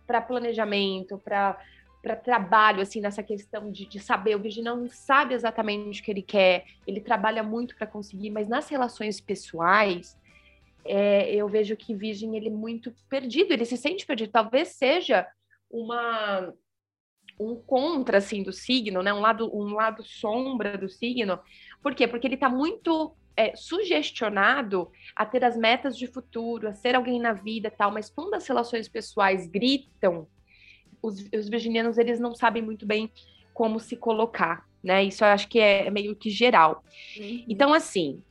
para 0.07 0.21
planejamento, 0.21 1.17
para 1.17 1.61
para 2.01 2.15
trabalho, 2.15 2.81
assim, 2.81 3.01
nessa 3.01 3.21
questão 3.21 3.71
de, 3.71 3.85
de 3.85 3.99
saber. 3.99 4.35
O 4.35 4.39
Virgem 4.39 4.63
não 4.63 4.89
sabe 4.89 5.33
exatamente 5.33 6.01
o 6.01 6.03
que 6.03 6.11
ele 6.11 6.21
quer, 6.21 6.65
ele 6.87 7.01
trabalha 7.01 7.43
muito 7.43 7.75
para 7.75 7.87
conseguir, 7.87 8.29
mas 8.29 8.47
nas 8.47 8.69
relações 8.69 9.19
pessoais, 9.19 10.17
é, 10.85 11.33
eu 11.33 11.47
vejo 11.47 11.75
que 11.75 11.93
Virgem 11.93 12.35
ele 12.35 12.47
é 12.47 12.51
muito 12.51 12.93
perdido, 13.09 13.51
ele 13.51 13.65
se 13.65 13.77
sente 13.77 14.05
perdido. 14.05 14.31
Talvez 14.31 14.69
seja 14.69 15.27
uma 15.69 16.53
um 17.39 17.55
contra 17.55 18.17
assim 18.17 18.43
do 18.43 18.51
signo, 18.51 19.01
né? 19.01 19.13
Um 19.13 19.21
lado 19.21 19.49
um 19.55 19.73
lado 19.73 20.03
sombra 20.03 20.77
do 20.77 20.89
signo. 20.89 21.39
Por 21.81 21.95
quê? 21.95 22.07
Porque 22.07 22.27
ele 22.27 22.35
está 22.35 22.49
muito 22.49 23.15
é, 23.35 23.55
sugestionado 23.55 24.91
a 25.15 25.25
ter 25.25 25.43
as 25.45 25.55
metas 25.55 25.97
de 25.97 26.07
futuro, 26.07 26.67
a 26.67 26.73
ser 26.73 26.95
alguém 26.95 27.19
na 27.19 27.33
vida, 27.33 27.71
tal. 27.71 27.91
Mas 27.91 28.09
quando 28.09 28.33
as 28.33 28.47
relações 28.47 28.89
pessoais 28.89 29.47
gritam 29.47 30.27
os, 31.01 31.25
os 31.33 31.49
virginianos 31.49 31.97
eles 31.97 32.19
não 32.19 32.35
sabem 32.35 32.61
muito 32.61 32.85
bem 32.85 33.11
como 33.53 33.79
se 33.79 33.95
colocar, 33.95 34.65
né? 34.83 35.03
Isso 35.03 35.23
eu 35.23 35.29
acho 35.29 35.47
que 35.47 35.59
é 35.59 35.89
meio 35.89 36.15
que 36.15 36.29
geral. 36.29 36.83
Uhum. 37.17 37.45
Então, 37.47 37.73
assim, 37.73 38.21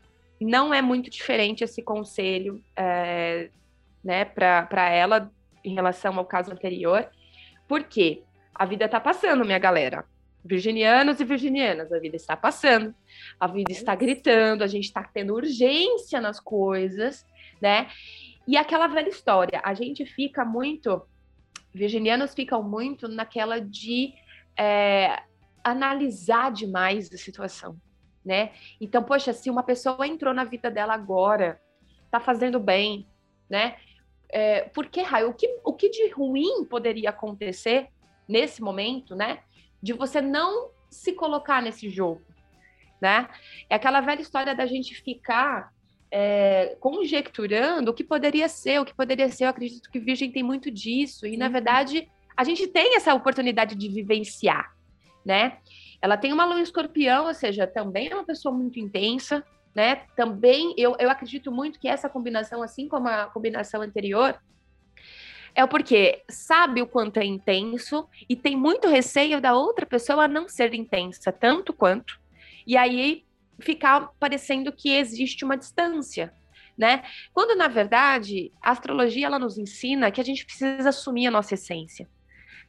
não 0.40 0.72
é 0.72 0.80
muito 0.80 1.10
diferente 1.10 1.64
esse 1.64 1.82
conselho, 1.82 2.62
é, 2.76 3.50
né, 4.02 4.24
para 4.24 4.90
ela 4.90 5.30
em 5.64 5.74
relação 5.74 6.16
ao 6.16 6.24
caso 6.24 6.52
anterior, 6.52 7.08
porque 7.66 8.22
a 8.54 8.64
vida 8.64 8.88
tá 8.88 9.00
passando, 9.00 9.44
minha 9.44 9.58
galera. 9.58 10.04
Virginianos 10.44 11.20
e 11.20 11.24
virginianas, 11.24 11.92
a 11.92 11.98
vida 11.98 12.16
está 12.16 12.36
passando, 12.36 12.94
a 13.38 13.46
vida 13.46 13.72
está 13.72 13.94
gritando, 13.94 14.62
a 14.62 14.66
gente 14.66 14.84
está 14.84 15.02
tendo 15.02 15.34
urgência 15.34 16.20
nas 16.20 16.40
coisas, 16.40 17.26
né? 17.60 17.88
E 18.46 18.56
aquela 18.56 18.86
velha 18.86 19.08
história, 19.08 19.60
a 19.62 19.74
gente 19.74 20.06
fica 20.06 20.44
muito 20.44 21.02
virginianos 21.78 22.34
ficam 22.34 22.62
muito 22.62 23.08
naquela 23.08 23.60
de 23.60 24.12
é, 24.58 25.22
analisar 25.62 26.50
demais 26.52 27.10
a 27.12 27.16
situação, 27.16 27.80
né? 28.24 28.52
Então, 28.80 29.02
poxa, 29.02 29.32
se 29.32 29.48
uma 29.48 29.62
pessoa 29.62 30.06
entrou 30.06 30.34
na 30.34 30.44
vida 30.44 30.70
dela 30.70 30.94
agora, 30.94 31.60
tá 32.10 32.18
fazendo 32.18 32.58
bem, 32.58 33.06
né? 33.48 33.76
É, 34.28 34.62
por 34.62 34.86
que 34.86 35.00
raio? 35.00 35.30
O 35.30 35.34
que, 35.34 35.60
o 35.64 35.72
que 35.72 35.88
de 35.88 36.10
ruim 36.10 36.64
poderia 36.64 37.10
acontecer 37.10 37.88
nesse 38.28 38.60
momento, 38.60 39.14
né? 39.14 39.40
De 39.82 39.92
você 39.92 40.20
não 40.20 40.70
se 40.90 41.12
colocar 41.12 41.62
nesse 41.62 41.88
jogo, 41.88 42.22
né? 43.00 43.28
É 43.70 43.76
aquela 43.76 44.00
velha 44.00 44.20
história 44.20 44.54
da 44.54 44.66
gente 44.66 44.94
ficar 45.02 45.72
é, 46.10 46.76
conjecturando 46.80 47.90
o 47.90 47.94
que 47.94 48.04
poderia 48.04 48.48
ser, 48.48 48.80
o 48.80 48.84
que 48.84 48.94
poderia 48.94 49.28
ser. 49.28 49.44
Eu 49.44 49.48
acredito 49.48 49.90
que 49.90 49.98
Virgem 49.98 50.30
tem 50.30 50.42
muito 50.42 50.70
disso. 50.70 51.26
E, 51.26 51.36
na 51.36 51.46
uhum. 51.46 51.52
verdade, 51.52 52.08
a 52.36 52.44
gente 52.44 52.66
tem 52.66 52.96
essa 52.96 53.14
oportunidade 53.14 53.74
de 53.74 53.88
vivenciar, 53.88 54.72
né? 55.24 55.58
Ela 56.00 56.16
tem 56.16 56.32
uma 56.32 56.44
lua 56.44 56.60
escorpião, 56.60 57.26
ou 57.26 57.34
seja, 57.34 57.66
também 57.66 58.08
é 58.08 58.14
uma 58.14 58.24
pessoa 58.24 58.54
muito 58.54 58.78
intensa, 58.78 59.44
né? 59.74 60.02
Também, 60.16 60.74
eu, 60.76 60.96
eu 60.98 61.10
acredito 61.10 61.50
muito 61.50 61.78
que 61.78 61.88
essa 61.88 62.08
combinação, 62.08 62.62
assim 62.62 62.88
como 62.88 63.08
a 63.08 63.26
combinação 63.26 63.82
anterior, 63.82 64.38
é 65.54 65.64
o 65.64 65.68
porque 65.68 66.22
sabe 66.28 66.80
o 66.80 66.86
quanto 66.86 67.18
é 67.18 67.24
intenso 67.24 68.08
e 68.28 68.36
tem 68.36 68.56
muito 68.56 68.86
receio 68.88 69.40
da 69.40 69.54
outra 69.54 69.84
pessoa 69.84 70.28
não 70.28 70.48
ser 70.48 70.72
intensa 70.72 71.32
tanto 71.32 71.72
quanto. 71.72 72.20
E 72.64 72.76
aí 72.76 73.24
ficar 73.60 74.10
parecendo 74.18 74.72
que 74.72 74.90
existe 74.90 75.44
uma 75.44 75.56
distância, 75.56 76.32
né? 76.76 77.02
Quando 77.32 77.56
na 77.56 77.68
verdade 77.68 78.52
a 78.62 78.70
astrologia 78.70 79.26
ela 79.26 79.38
nos 79.38 79.58
ensina 79.58 80.10
que 80.10 80.20
a 80.20 80.24
gente 80.24 80.44
precisa 80.44 80.88
assumir 80.88 81.26
a 81.26 81.30
nossa 81.30 81.54
essência, 81.54 82.08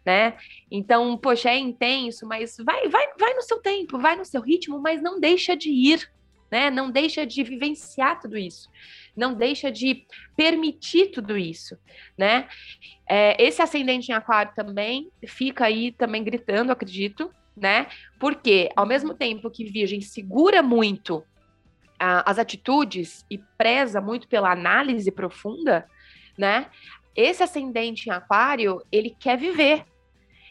né? 0.05 0.37
Então, 0.71 1.17
poxa, 1.17 1.49
é 1.49 1.57
intenso, 1.57 2.25
mas 2.25 2.57
vai, 2.57 2.87
vai, 2.87 3.05
vai 3.19 3.33
no 3.33 3.41
seu 3.41 3.59
tempo, 3.59 3.99
vai 3.99 4.15
no 4.15 4.25
seu 4.25 4.41
ritmo, 4.41 4.79
mas 4.79 5.01
não 5.01 5.19
deixa 5.19 5.55
de 5.55 5.69
ir, 5.69 6.09
né? 6.51 6.71
Não 6.71 6.89
deixa 6.89 7.25
de 7.25 7.43
vivenciar 7.43 8.19
tudo 8.19 8.35
isso, 8.37 8.69
não 9.15 9.35
deixa 9.35 9.71
de 9.71 10.07
permitir 10.35 11.11
tudo 11.11 11.37
isso, 11.37 11.77
né? 12.17 12.47
É, 13.07 13.41
esse 13.41 13.61
ascendente 13.61 14.11
em 14.11 14.15
aquário 14.15 14.53
também 14.55 15.11
fica 15.27 15.65
aí 15.65 15.91
também 15.91 16.23
gritando, 16.23 16.71
acredito, 16.71 17.31
né? 17.59 17.87
Porque 18.19 18.69
ao 18.75 18.85
mesmo 18.85 19.13
tempo 19.13 19.49
que 19.51 19.65
Virgem 19.65 20.01
segura 20.01 20.61
muito 20.61 21.23
as 21.99 22.39
atitudes 22.39 23.25
e 23.29 23.37
preza 23.57 23.99
muito 23.99 24.27
pela 24.27 24.51
análise 24.51 25.11
profunda, 25.11 25.85
né? 26.37 26.67
Esse 27.13 27.43
ascendente 27.43 28.07
em 28.07 28.11
Aquário, 28.13 28.81
ele 28.89 29.13
quer 29.19 29.37
viver, 29.37 29.85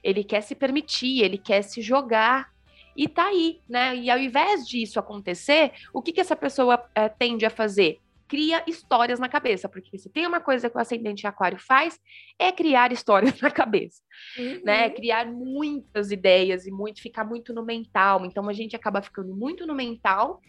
ele 0.04 0.22
quer 0.22 0.42
se 0.42 0.54
permitir, 0.54 1.22
ele 1.22 1.38
quer 1.38 1.62
se 1.62 1.80
jogar 1.80 2.52
e 2.94 3.08
tá 3.08 3.28
aí, 3.28 3.60
né? 3.66 3.96
E 3.96 4.10
ao 4.10 4.18
invés 4.18 4.68
disso 4.68 4.98
acontecer, 4.98 5.72
o 5.92 6.02
que 6.02 6.12
que 6.12 6.20
essa 6.20 6.36
pessoa 6.36 6.84
é, 6.94 7.08
tende 7.08 7.46
a 7.46 7.50
fazer? 7.50 7.98
Cria 8.28 8.62
histórias 8.66 9.18
na 9.18 9.28
cabeça, 9.28 9.68
porque 9.68 9.96
se 9.98 10.10
tem 10.10 10.26
uma 10.26 10.40
coisa 10.40 10.68
que 10.68 10.76
o 10.76 10.80
ascendente 10.80 11.26
aquário 11.26 11.58
faz, 11.58 11.98
é 12.38 12.52
criar 12.52 12.92
histórias 12.92 13.40
na 13.40 13.50
cabeça, 13.50 14.02
uhum. 14.38 14.60
né? 14.64 14.90
Criar 14.90 15.26
muitas 15.26 16.10
ideias 16.10 16.66
e 16.66 16.70
muito 16.70 17.00
ficar 17.00 17.24
muito 17.24 17.54
no 17.54 17.64
mental. 17.64 18.24
Então 18.24 18.48
a 18.48 18.52
gente 18.52 18.76
acaba 18.76 19.00
ficando 19.00 19.34
muito 19.34 19.66
no 19.66 19.74
mental 19.74 20.40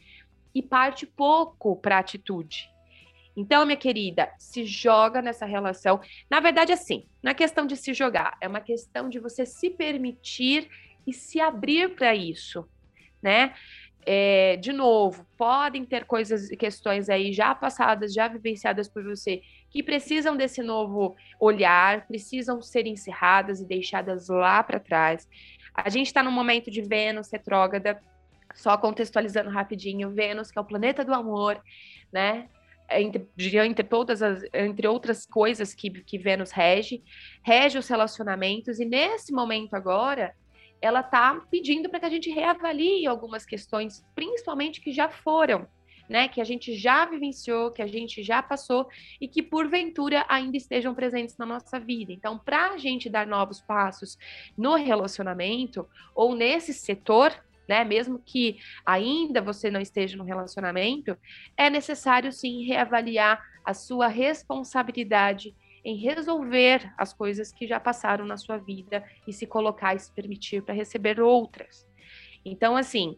e 0.53 0.61
parte 0.61 1.05
pouco 1.05 1.75
para 1.77 1.95
a 1.95 1.99
atitude. 1.99 2.69
Então, 3.35 3.65
minha 3.65 3.77
querida, 3.77 4.29
se 4.37 4.65
joga 4.65 5.21
nessa 5.21 5.45
relação. 5.45 6.01
Na 6.29 6.41
verdade, 6.41 6.73
assim, 6.73 7.07
não 7.23 7.31
é 7.31 7.33
questão 7.33 7.65
de 7.65 7.77
se 7.77 7.93
jogar, 7.93 8.37
é 8.41 8.47
uma 8.47 8.59
questão 8.59 9.07
de 9.07 9.17
você 9.17 9.45
se 9.45 9.69
permitir 9.69 10.67
e 11.07 11.13
se 11.13 11.39
abrir 11.39 11.95
para 11.95 12.13
isso, 12.13 12.67
né? 13.21 13.53
É, 14.05 14.55
de 14.57 14.71
novo, 14.71 15.25
podem 15.37 15.85
ter 15.85 16.05
coisas, 16.05 16.49
questões 16.49 17.09
aí 17.09 17.33
já 17.33 17.53
passadas, 17.53 18.13
já 18.13 18.27
vivenciadas 18.27 18.87
por 18.87 19.03
você, 19.03 19.41
que 19.69 19.83
precisam 19.83 20.35
desse 20.35 20.63
novo 20.63 21.15
olhar, 21.39 22.07
precisam 22.07 22.61
ser 22.61 22.87
encerradas 22.87 23.59
e 23.59 23.65
deixadas 23.65 24.29
lá 24.29 24.63
para 24.63 24.79
trás. 24.79 25.27
A 25.73 25.89
gente 25.89 26.07
está 26.07 26.23
no 26.23 26.31
momento 26.31 26.71
de 26.71 26.81
Vênus 26.81 27.31
retrógrada, 27.31 28.01
só 28.55 28.77
contextualizando 28.77 29.49
rapidinho, 29.49 30.09
Vênus, 30.09 30.49
que 30.49 30.57
é 30.57 30.61
o 30.61 30.65
planeta 30.65 31.05
do 31.05 31.13
amor, 31.13 31.61
né? 32.11 32.49
Entre, 32.91 33.29
entre 33.37 33.83
todas 33.83 34.23
as, 34.23 34.43
entre 34.51 34.87
outras 34.87 35.25
coisas 35.25 35.75
que, 35.75 35.91
que 35.91 36.17
Vênus 36.17 36.49
rege, 36.49 37.03
rege 37.43 37.77
os 37.77 37.87
relacionamentos, 37.87 38.79
e 38.79 38.85
nesse 38.85 39.31
momento 39.31 39.75
agora, 39.75 40.33
ela 40.81 41.01
está 41.01 41.41
pedindo 41.51 41.89
para 41.89 41.99
que 41.99 42.05
a 42.05 42.09
gente 42.09 42.29
reavalie 42.29 43.05
algumas 43.05 43.45
questões, 43.45 44.05
principalmente 44.15 44.81
que 44.81 44.91
já 44.91 45.09
foram, 45.09 45.67
né, 46.07 46.27
que 46.27 46.41
a 46.41 46.43
gente 46.43 46.75
já 46.75 47.05
vivenciou, 47.05 47.71
que 47.71 47.81
a 47.81 47.87
gente 47.87 48.23
já 48.23 48.41
passou 48.41 48.87
e 49.21 49.27
que 49.27 49.43
porventura 49.43 50.25
ainda 50.27 50.57
estejam 50.57 50.95
presentes 50.95 51.37
na 51.37 51.45
nossa 51.45 51.79
vida. 51.79 52.11
Então, 52.11 52.39
para 52.39 52.71
a 52.71 52.77
gente 52.77 53.09
dar 53.09 53.27
novos 53.27 53.61
passos 53.61 54.17
no 54.57 54.75
relacionamento 54.75 55.87
ou 56.15 56.33
nesse 56.33 56.73
setor, 56.73 57.31
né, 57.67 57.83
mesmo 57.83 58.19
que 58.25 58.57
ainda 58.83 59.39
você 59.39 59.69
não 59.69 59.79
esteja 59.79 60.17
no 60.17 60.23
relacionamento, 60.23 61.15
é 61.55 61.69
necessário 61.69 62.31
sim 62.31 62.65
reavaliar 62.65 63.45
a 63.63 63.75
sua 63.75 64.07
responsabilidade 64.07 65.55
em 65.89 65.95
resolver 65.95 66.93
as 66.95 67.11
coisas 67.13 67.51
que 67.51 67.65
já 67.65 67.79
passaram 67.79 68.25
na 68.25 68.37
sua 68.37 68.57
vida 68.57 69.03
e 69.27 69.33
se 69.33 69.47
colocar 69.47 69.95
e 69.95 69.99
se 69.99 70.11
permitir 70.11 70.61
para 70.61 70.73
receber 70.73 71.19
outras. 71.19 71.87
Então, 72.45 72.77
assim, 72.77 73.17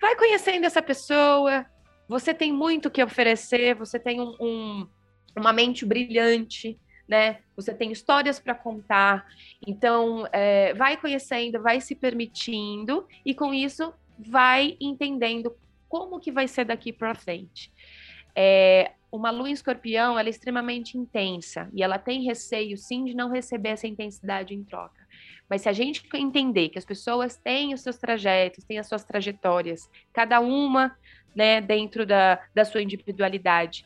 vai 0.00 0.14
conhecendo 0.16 0.66
essa 0.66 0.82
pessoa, 0.82 1.64
você 2.06 2.34
tem 2.34 2.52
muito 2.52 2.90
que 2.90 3.02
oferecer, 3.02 3.74
você 3.74 3.98
tem 3.98 4.20
um, 4.20 4.36
um, 4.38 4.88
uma 5.34 5.52
mente 5.52 5.86
brilhante, 5.86 6.78
né? 7.08 7.38
Você 7.56 7.72
tem 7.72 7.90
histórias 7.90 8.38
para 8.38 8.54
contar. 8.54 9.26
Então, 9.66 10.26
é, 10.30 10.74
vai 10.74 10.98
conhecendo, 10.98 11.62
vai 11.62 11.80
se 11.80 11.94
permitindo 11.94 13.06
e 13.24 13.34
com 13.34 13.54
isso 13.54 13.94
vai 14.18 14.76
entendendo 14.78 15.56
como 15.88 16.20
que 16.20 16.30
vai 16.30 16.46
ser 16.46 16.66
daqui 16.66 16.92
para 16.92 17.14
frente. 17.14 17.72
É, 18.36 18.92
uma 19.12 19.30
lua 19.30 19.48
em 19.48 19.52
escorpião 19.52 20.18
ela 20.18 20.28
é 20.28 20.30
extremamente 20.30 20.96
intensa 20.96 21.68
e 21.72 21.82
ela 21.82 21.98
tem 21.98 22.22
receio, 22.22 22.76
sim, 22.76 23.04
de 23.04 23.14
não 23.14 23.30
receber 23.30 23.70
essa 23.70 23.86
intensidade 23.86 24.54
em 24.54 24.62
troca. 24.62 25.00
Mas 25.48 25.62
se 25.62 25.68
a 25.68 25.72
gente 25.72 26.08
entender 26.14 26.68
que 26.68 26.78
as 26.78 26.84
pessoas 26.84 27.36
têm 27.36 27.74
os 27.74 27.80
seus 27.80 27.96
trajetos, 27.96 28.64
têm 28.64 28.78
as 28.78 28.86
suas 28.86 29.04
trajetórias, 29.04 29.90
cada 30.12 30.38
uma 30.40 30.96
né, 31.34 31.60
dentro 31.60 32.06
da, 32.06 32.40
da 32.54 32.64
sua 32.64 32.82
individualidade, 32.82 33.84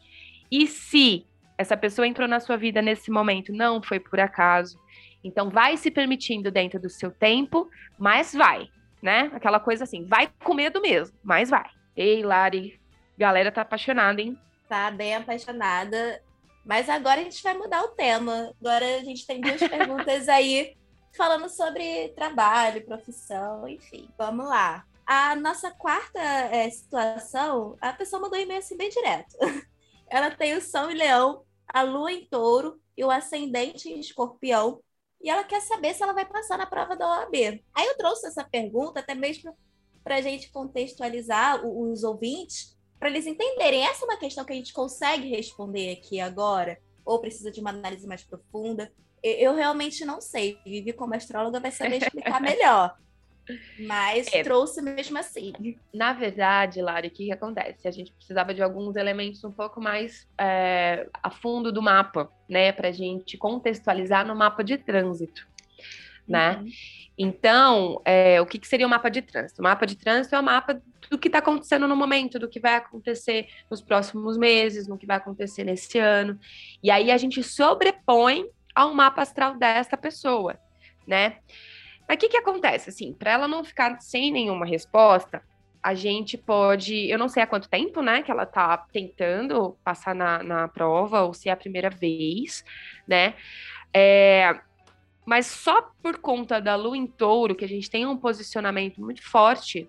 e 0.51 0.67
se 0.67 1.25
essa 1.57 1.77
pessoa 1.77 2.07
entrou 2.07 2.29
na 2.29 2.41
sua 2.41 2.57
vida 2.57 2.83
nesse 2.83 3.11
momento, 3.11 3.53
não 3.53 3.83
foi 3.83 3.99
por 3.99 4.21
acaso, 4.21 4.79
então 5.23 5.49
vai 5.49 5.77
se 5.79 5.91
permitindo 5.91 6.51
dentro 6.51 6.79
do 6.79 6.91
seu 6.91 7.11
tempo, 7.11 7.71
mas 7.99 8.35
vai, 8.35 8.69
né? 9.01 9.31
Aquela 9.33 9.59
coisa 9.59 9.85
assim, 9.85 10.05
vai 10.07 10.29
com 10.43 10.53
medo 10.53 10.83
mesmo, 10.83 11.17
mas 11.25 11.49
vai. 11.49 11.69
Ei, 11.97 12.23
Lari, 12.23 12.79
galera 13.17 13.51
tá 13.51 13.63
apaixonada, 13.63 14.21
hein? 14.21 14.39
Tá 14.69 14.91
bem 14.91 15.15
apaixonada. 15.15 16.23
Mas 16.65 16.89
agora 16.89 17.21
a 17.21 17.25
gente 17.25 17.43
vai 17.43 17.57
mudar 17.57 17.83
o 17.83 17.89
tema. 17.89 18.55
Agora 18.61 18.97
a 18.97 19.05
gente 19.05 19.27
tem 19.27 19.41
duas 19.41 19.61
perguntas 19.69 20.29
aí 20.29 20.77
falando 21.17 21.49
sobre 21.49 22.09
trabalho, 22.11 22.85
profissão, 22.85 23.69
enfim. 23.69 24.09
Vamos 24.19 24.47
lá. 24.47 24.85
A 25.07 25.37
nossa 25.37 25.71
quarta 25.71 26.19
é, 26.19 26.69
situação, 26.71 27.77
a 27.81 27.93
pessoa 27.93 28.23
mandou 28.23 28.39
um 28.39 28.43
e-mail 28.43 28.61
assim 28.61 28.77
bem 28.77 28.89
direto. 28.89 29.37
Ela 30.09 30.31
tem 30.31 30.57
o 30.57 30.63
São 30.63 30.91
em 30.91 30.95
Leão, 30.95 31.45
a 31.69 31.83
Lua 31.83 32.13
em 32.13 32.25
Touro 32.27 32.81
e 32.97 33.05
o 33.05 33.11
Ascendente 33.11 33.89
em 33.89 34.01
Escorpião. 34.01 34.81
E 35.21 35.31
ela 35.31 35.43
quer 35.43 35.61
saber 35.63 35.95
se 35.95 36.03
ela 36.03 36.13
vai 36.13 36.27
passar 36.27 36.59
na 36.59 36.67
prova 36.67 36.95
da 36.95 37.09
OAB. 37.09 37.35
Aí 37.75 37.87
eu 37.87 37.97
trouxe 37.97 38.27
essa 38.27 38.45
pergunta 38.45 39.01
até 39.01 39.15
mesmo 39.15 39.57
para 40.05 40.17
a 40.17 40.21
gente 40.21 40.53
contextualizar 40.53 41.65
os 41.67 42.05
ouvintes 42.05 42.74
para 43.05 43.11
eles 43.11 43.27
entenderem. 43.27 43.85
Essa 43.85 44.07
é 44.07 44.09
uma 44.09 44.17
questão 44.17 44.47
que 44.47 44.53
a 44.55 44.57
gente 44.57 44.73
consegue 44.73 45.29
responder 45.29 45.93
aqui 45.93 46.21
agora, 46.21 46.79
ou 47.05 47.21
precisa 47.21 47.51
de 47.51 47.61
uma 47.61 47.69
análise 47.69 48.07
mais 48.07 48.23
profunda. 48.23 48.91
Eu 49.23 49.55
realmente 49.55 50.07
não 50.07 50.23
sei. 50.23 50.59
Vivi 50.65 50.91
como 50.95 51.15
astróloga 51.15 51.61
vai 51.61 51.71
saber 51.71 51.99
explicar 51.99 52.41
melhor. 52.41 52.97
Mas 53.79 54.33
é. 54.33 54.43
trouxe 54.43 54.81
mesmo 54.81 55.19
assim. 55.19 55.53
Na 55.93 56.15
verdade, 56.15 56.81
Lari, 56.81 57.09
o 57.09 57.11
que, 57.11 57.27
que, 57.27 57.33
acontece? 57.33 57.87
A 57.87 57.91
gente 57.91 58.11
precisava 58.11 58.55
de 58.55 58.63
alguns 58.63 58.97
elementos 58.97 59.45
um 59.45 59.53
pouco 59.53 59.83
mais 59.83 60.27
é, 60.39 61.07
a 61.23 61.31
fundo 61.31 61.71
do 61.71 61.83
mapa, 61.83 62.33
né? 62.49 62.73
Para 62.73 62.89
a 62.89 62.93
gente 62.93 63.37
contextualizar 63.37 64.27
no 64.27 64.35
mapa 64.35 64.65
de 64.65 64.79
trânsito, 64.79 65.47
né? 66.27 66.57
Uhum. 66.57 66.69
Então, 67.17 68.03
é, 68.05 68.41
o 68.41 68.47
que, 68.47 68.59
que, 68.59 68.67
seria 68.67 68.87
o 68.87 68.91
mapa 68.91 69.11
de 69.11 69.23
trânsito? 69.23 69.61
O 69.61 69.65
mapa 69.65 69.87
de 69.87 69.97
trânsito 69.97 70.35
é 70.35 70.41
o 70.41 70.43
mapa 70.43 70.81
do 71.11 71.19
que 71.19 71.29
está 71.29 71.39
acontecendo 71.39 71.87
no 71.87 71.97
momento, 71.97 72.39
do 72.39 72.49
que 72.49 72.59
vai 72.59 72.75
acontecer 72.75 73.47
nos 73.71 73.81
próximos 73.83 74.37
meses, 74.37 74.89
no 74.89 74.99
que 74.99 75.07
vai 75.07 75.17
acontecer 75.17 75.65
nesse 75.65 75.99
ano. 75.99 76.39
E 76.83 76.91
aí 76.91 77.11
a 77.11 77.17
gente 77.17 77.43
sobrepõe 77.43 78.47
ao 78.75 78.93
mapa 78.95 79.23
astral 79.23 79.57
dessa 79.57 79.97
pessoa, 79.97 80.59
né? 81.07 81.37
Mas 82.09 82.17
o 82.17 82.19
que, 82.19 82.29
que 82.29 82.37
acontece? 82.37 82.91
Assim, 82.91 83.13
para 83.13 83.33
ela 83.33 83.49
não 83.49 83.65
ficar 83.65 84.01
sem 84.01 84.31
nenhuma 84.33 84.67
resposta, 84.67 85.43
a 85.83 85.95
gente 85.95 86.39
pode. 86.39 87.11
Eu 87.11 87.19
não 87.19 87.29
sei 87.29 87.43
há 87.43 87.47
quanto 87.47 87.69
tempo, 87.69 88.01
né, 88.01 88.23
que 88.23 88.31
ela 88.31 88.45
está 88.45 88.79
tentando 88.79 89.77
passar 89.85 90.15
na, 90.15 90.43
na 90.43 90.69
prova, 90.69 91.23
ou 91.23 91.35
se 91.35 91.49
é 91.49 91.53
a 91.53 91.57
primeira 91.57 91.91
vez, 91.91 92.65
né? 93.07 93.35
É, 93.93 94.59
mas 95.25 95.47
só 95.47 95.91
por 96.03 96.19
conta 96.19 96.61
da 96.61 96.77
lua 96.77 96.97
em 96.97 97.07
touro, 97.07 97.55
que 97.55 97.65
a 97.65 97.69
gente 97.69 97.91
tem 97.91 98.07
um 98.07 98.17
posicionamento 98.17 99.01
muito 99.01 99.23
forte, 99.23 99.89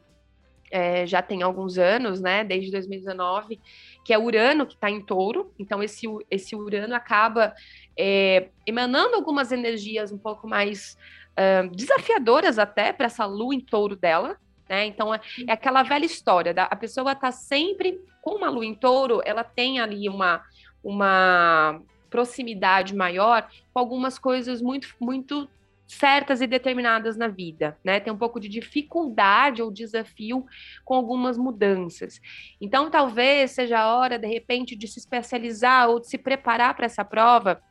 é, 0.72 1.06
já 1.06 1.22
tem 1.22 1.44
alguns 1.44 1.78
anos, 1.78 2.20
né, 2.20 2.44
desde 2.44 2.72
2019, 2.72 3.60
que 4.04 4.14
é 4.14 4.18
Urano 4.18 4.66
que 4.66 4.74
está 4.74 4.90
em 4.90 5.02
touro, 5.02 5.54
então 5.60 5.82
esse, 5.82 6.06
esse 6.30 6.56
Urano 6.56 6.96
acaba 6.96 7.54
é, 7.98 8.50
emanando 8.66 9.16
algumas 9.16 9.52
energias 9.52 10.12
um 10.12 10.18
pouco 10.18 10.48
mais 10.48 10.98
uh, 11.36 11.70
desafiadoras 11.76 12.58
até 12.58 12.92
para 12.92 13.06
essa 13.06 13.26
lua 13.26 13.54
em 13.54 13.60
touro 13.60 13.96
dela, 13.96 14.38
né? 14.68 14.86
Então 14.86 15.14
é, 15.14 15.22
é 15.48 15.52
aquela 15.52 15.84
velha 15.84 16.06
história 16.06 16.54
da 16.54 16.64
a 16.64 16.76
pessoa 16.76 17.12
está 17.12 17.32
sempre 17.32 18.00
com 18.22 18.36
uma 18.36 18.50
lua 18.50 18.66
em 18.66 18.74
touro, 18.74 19.22
ela 19.24 19.44
tem 19.44 19.80
ali 19.80 20.10
uma 20.10 20.42
uma 20.84 21.82
proximidade 22.16 22.96
maior 22.96 23.50
com 23.74 23.80
algumas 23.80 24.18
coisas 24.18 24.62
muito, 24.62 24.88
muito 25.02 25.50
certas 25.86 26.40
e 26.40 26.48
determinadas 26.48 27.18
na 27.18 27.28
vida, 27.28 27.78
né? 27.84 28.00
Tem 28.00 28.12
um 28.12 28.18
pouco 28.18 28.40
de 28.40 28.48
dificuldade 28.48 29.62
ou 29.62 29.70
desafio 29.70 30.46
com 30.86 30.96
algumas 30.96 31.38
mudanças. 31.38 32.22
Então, 32.60 32.90
talvez 32.90 33.52
seja 33.52 33.80
a 33.80 33.94
hora, 33.94 34.18
de 34.18 34.28
repente, 34.28 34.78
de 34.78 34.88
se 34.88 34.98
especializar 34.98 35.90
ou 35.90 36.00
de 36.00 36.08
se 36.08 36.18
preparar 36.18 36.74
para 36.74 36.86
essa 36.86 37.04
prova, 37.04 37.62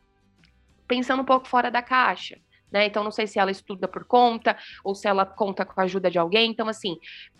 pensando 0.86 1.22
um 1.22 1.24
pouco 1.24 1.48
fora 1.48 1.70
da 1.70 1.80
caixa. 1.80 2.38
Né? 2.70 2.84
Então, 2.84 3.02
não 3.02 3.10
sei 3.10 3.26
se 3.26 3.38
ela 3.38 3.50
estuda 3.50 3.88
por 3.88 4.04
conta 4.04 4.58
ou 4.84 4.94
se 4.94 5.08
ela 5.08 5.24
conta 5.24 5.64
com 5.64 5.80
a 5.80 5.84
ajuda 5.84 6.10
de 6.10 6.18
alguém. 6.18 6.50
Então, 6.50 6.68
assim, 6.68 6.98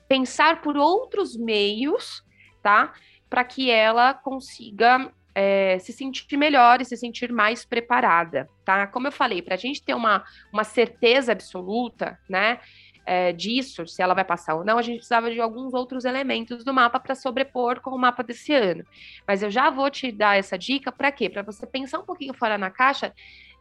pensar 0.08 0.62
por 0.62 0.76
outros 0.76 1.36
meios, 1.36 2.24
tá? 2.62 2.94
Para 3.28 3.44
que 3.44 3.70
ela 3.70 4.14
consiga 4.14 5.12
é, 5.34 5.78
se 5.80 5.92
sentir 5.92 6.36
melhor 6.36 6.80
e 6.80 6.84
se 6.84 6.96
sentir 6.96 7.32
mais 7.32 7.64
preparada, 7.64 8.48
tá? 8.64 8.86
Como 8.86 9.08
eu 9.08 9.12
falei, 9.12 9.42
para 9.42 9.54
a 9.54 9.58
gente 9.58 9.82
ter 9.82 9.94
uma, 9.94 10.24
uma 10.52 10.62
certeza 10.62 11.32
absoluta, 11.32 12.18
né, 12.28 12.60
é, 13.04 13.32
disso, 13.32 13.86
se 13.86 14.00
ela 14.00 14.14
vai 14.14 14.24
passar 14.24 14.54
ou 14.54 14.64
não, 14.64 14.78
a 14.78 14.82
gente 14.82 14.96
precisava 14.96 15.30
de 15.30 15.40
alguns 15.40 15.74
outros 15.74 16.04
elementos 16.04 16.64
do 16.64 16.72
mapa 16.72 16.98
para 16.98 17.14
sobrepor 17.14 17.80
com 17.80 17.90
o 17.90 17.98
mapa 17.98 18.22
desse 18.22 18.54
ano. 18.54 18.84
Mas 19.26 19.42
eu 19.42 19.50
já 19.50 19.68
vou 19.68 19.90
te 19.90 20.10
dar 20.10 20.38
essa 20.38 20.56
dica 20.56 20.90
para 20.90 21.12
quê? 21.12 21.28
Para 21.28 21.42
você 21.42 21.66
pensar 21.66 21.98
um 21.98 22.04
pouquinho 22.04 22.32
fora 22.32 22.56
na 22.56 22.70
caixa, 22.70 23.12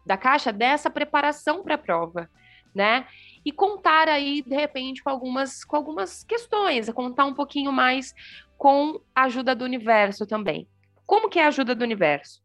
da 0.05 0.15
caixa 0.15 0.51
dessa 0.51 0.89
preparação 0.89 1.62
para 1.63 1.75
a 1.75 1.77
prova, 1.77 2.29
né? 2.73 3.05
E 3.43 3.51
contar 3.51 4.07
aí, 4.07 4.41
de 4.41 4.55
repente, 4.55 5.03
com 5.03 5.09
algumas, 5.09 5.65
com 5.65 5.75
algumas 5.75 6.23
questões, 6.23 6.89
contar 6.91 7.25
um 7.25 7.33
pouquinho 7.33 7.71
mais 7.71 8.13
com 8.57 9.01
a 9.13 9.23
ajuda 9.23 9.53
do 9.53 9.65
universo 9.65 10.25
também 10.25 10.67
Como 11.06 11.30
que 11.30 11.39
é 11.39 11.46
a 11.46 11.48
ajuda 11.48 11.76
do 11.76 11.84
universo? 11.84 12.42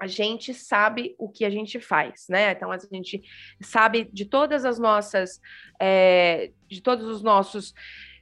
A 0.00 0.06
gente 0.06 0.54
sabe 0.54 1.16
o 1.18 1.28
que 1.28 1.44
a 1.44 1.50
gente 1.50 1.80
faz, 1.80 2.26
né? 2.28 2.52
Então 2.52 2.70
a 2.70 2.78
gente 2.78 3.20
sabe 3.60 4.08
de 4.12 4.24
todas 4.24 4.64
as 4.64 4.78
nossas, 4.78 5.40
é, 5.80 6.52
de 6.68 6.80
todos 6.80 7.04
os 7.06 7.20
nossos 7.20 7.74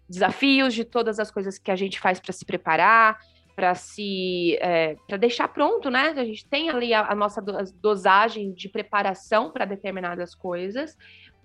desafios, 0.09 0.73
de 0.73 0.85
todas 0.85 1.19
as 1.19 1.31
coisas 1.31 1.59
que 1.59 1.71
a 1.71 1.77
gente 1.77 2.01
faz 2.01 2.19
para 2.19 2.33
se 2.33 2.47
preparar, 2.47 3.19
para 3.55 3.75
se 3.75 4.57
é, 4.61 4.97
para 5.07 5.17
deixar 5.17 5.49
pronto, 5.49 5.91
né? 5.91 6.15
A 6.17 6.25
gente 6.25 6.47
tem 6.47 6.71
ali 6.71 6.95
a, 6.95 7.11
a 7.11 7.15
nossa 7.15 7.43
dosagem 7.43 8.53
de 8.53 8.69
preparação 8.69 9.51
para 9.51 9.65
determinadas 9.65 10.35
coisas, 10.35 10.97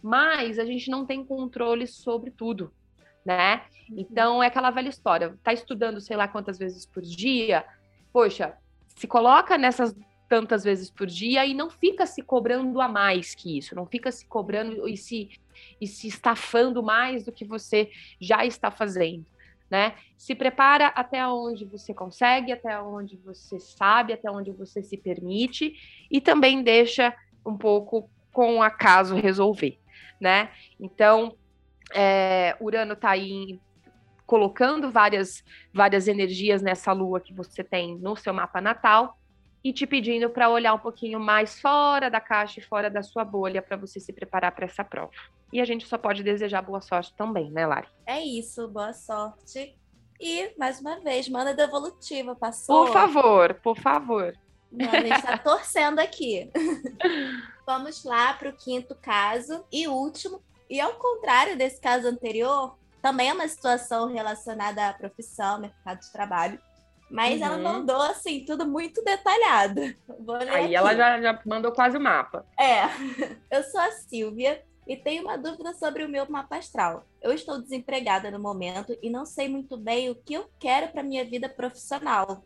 mas 0.01 0.59
a 0.59 0.65
gente 0.65 0.89
não 0.89 1.05
tem 1.05 1.25
controle 1.25 1.87
sobre 1.87 2.31
tudo, 2.31 2.73
né? 3.25 3.63
Uhum. 3.89 3.95
Então 3.97 4.43
é 4.43 4.47
aquela 4.47 4.71
velha 4.71 4.89
história. 4.89 5.37
Tá 5.43 5.53
estudando 5.53 5.99
sei 5.99 6.15
lá 6.15 6.27
quantas 6.27 6.57
vezes 6.57 6.85
por 6.85 7.01
dia, 7.01 7.65
poxa, 8.11 8.53
se 8.95 9.07
coloca 9.07 9.57
nessas 9.57 9.95
tantas 10.31 10.63
vezes 10.63 10.89
por 10.89 11.07
dia 11.07 11.45
e 11.45 11.53
não 11.53 11.69
fica 11.69 12.05
se 12.05 12.21
cobrando 12.21 12.79
a 12.79 12.87
mais 12.87 13.35
que 13.35 13.57
isso, 13.57 13.75
não 13.75 13.85
fica 13.85 14.09
se 14.13 14.25
cobrando 14.25 14.87
e 14.87 14.95
se, 14.95 15.29
e 15.79 15.85
se 15.85 16.07
estafando 16.07 16.81
mais 16.81 17.25
do 17.25 17.33
que 17.33 17.43
você 17.43 17.91
já 18.17 18.45
está 18.45 18.71
fazendo. 18.71 19.25
Né? 19.69 19.93
Se 20.17 20.33
prepara 20.33 20.87
até 20.87 21.27
onde 21.27 21.65
você 21.65 21.93
consegue, 21.93 22.51
até 22.53 22.81
onde 22.81 23.17
você 23.17 23.59
sabe, 23.59 24.13
até 24.13 24.31
onde 24.31 24.51
você 24.51 24.81
se 24.81 24.95
permite 24.95 25.73
e 26.09 26.21
também 26.21 26.63
deixa 26.63 27.13
um 27.45 27.57
pouco 27.57 28.09
com 28.31 28.57
o 28.57 28.63
acaso 28.63 29.15
resolver, 29.15 29.77
né? 30.19 30.49
Então, 30.79 31.35
é, 31.93 32.55
Urano 32.61 32.93
está 32.93 33.11
aí 33.11 33.59
colocando 34.31 34.89
várias, 34.89 35.43
várias 35.73 36.07
energias 36.07 36.61
nessa 36.61 36.93
lua 36.93 37.19
que 37.19 37.33
você 37.33 37.65
tem 37.65 37.97
no 37.97 38.15
seu 38.15 38.33
mapa 38.33 38.61
natal 38.61 39.19
e 39.61 39.73
te 39.73 39.85
pedindo 39.85 40.29
para 40.29 40.49
olhar 40.49 40.73
um 40.73 40.79
pouquinho 40.79 41.19
mais 41.19 41.59
fora 41.59 42.09
da 42.09 42.21
caixa 42.21 42.61
e 42.61 42.63
fora 42.63 42.89
da 42.89 43.03
sua 43.03 43.25
bolha 43.25 43.61
para 43.61 43.75
você 43.75 43.99
se 43.99 44.13
preparar 44.13 44.53
para 44.53 44.63
essa 44.63 44.85
prova. 44.85 45.11
E 45.51 45.59
a 45.59 45.65
gente 45.65 45.85
só 45.85 45.97
pode 45.97 46.23
desejar 46.23 46.61
boa 46.61 46.79
sorte 46.79 47.13
também, 47.17 47.51
né, 47.51 47.67
Lari? 47.67 47.89
É 48.05 48.21
isso, 48.21 48.69
boa 48.69 48.93
sorte. 48.93 49.75
E, 50.17 50.57
mais 50.57 50.79
uma 50.79 50.97
vez, 51.01 51.27
manda 51.27 51.53
devolutiva, 51.53 52.33
passou? 52.33 52.85
Por 52.85 52.93
favor, 52.93 53.53
por 53.55 53.77
favor. 53.77 54.33
Não, 54.71 54.89
a 54.89 55.01
gente 55.01 55.17
está 55.17 55.37
torcendo 55.37 55.99
aqui. 55.99 56.49
Vamos 57.67 58.05
lá 58.05 58.33
para 58.35 58.47
o 58.47 58.53
quinto 58.53 58.95
caso 58.95 59.65
e 59.69 59.89
último. 59.89 60.41
E 60.69 60.79
ao 60.79 60.93
contrário 60.93 61.57
desse 61.57 61.81
caso 61.81 62.07
anterior, 62.07 62.77
também 63.01 63.29
é 63.29 63.33
uma 63.33 63.47
situação 63.47 64.07
relacionada 64.07 64.89
à 64.89 64.93
profissão, 64.93 65.59
mercado 65.59 65.99
de 65.99 66.11
trabalho. 66.11 66.59
Mas 67.09 67.39
uhum. 67.39 67.45
ela 67.45 67.57
mandou, 67.57 68.01
assim, 68.01 68.45
tudo 68.45 68.65
muito 68.65 69.03
detalhado. 69.03 69.81
Aí 70.49 70.65
aqui. 70.65 70.75
ela 70.75 70.95
já, 70.95 71.21
já 71.21 71.41
mandou 71.45 71.71
quase 71.71 71.97
o 71.97 72.01
mapa. 72.01 72.45
É. 72.57 72.83
Eu 73.51 73.63
sou 73.63 73.81
a 73.81 73.91
Silvia 73.91 74.63
e 74.87 74.95
tenho 74.95 75.23
uma 75.23 75.37
dúvida 75.37 75.73
sobre 75.73 76.05
o 76.05 76.09
meu 76.09 76.29
mapa 76.29 76.57
astral. 76.57 77.05
Eu 77.21 77.33
estou 77.33 77.61
desempregada 77.61 78.31
no 78.31 78.39
momento 78.39 78.97
e 79.01 79.09
não 79.09 79.25
sei 79.25 79.49
muito 79.49 79.77
bem 79.77 80.09
o 80.09 80.15
que 80.15 80.33
eu 80.33 80.49
quero 80.59 80.91
para 80.91 81.03
minha 81.03 81.23
vida 81.23 81.47
profissional. 81.47 82.43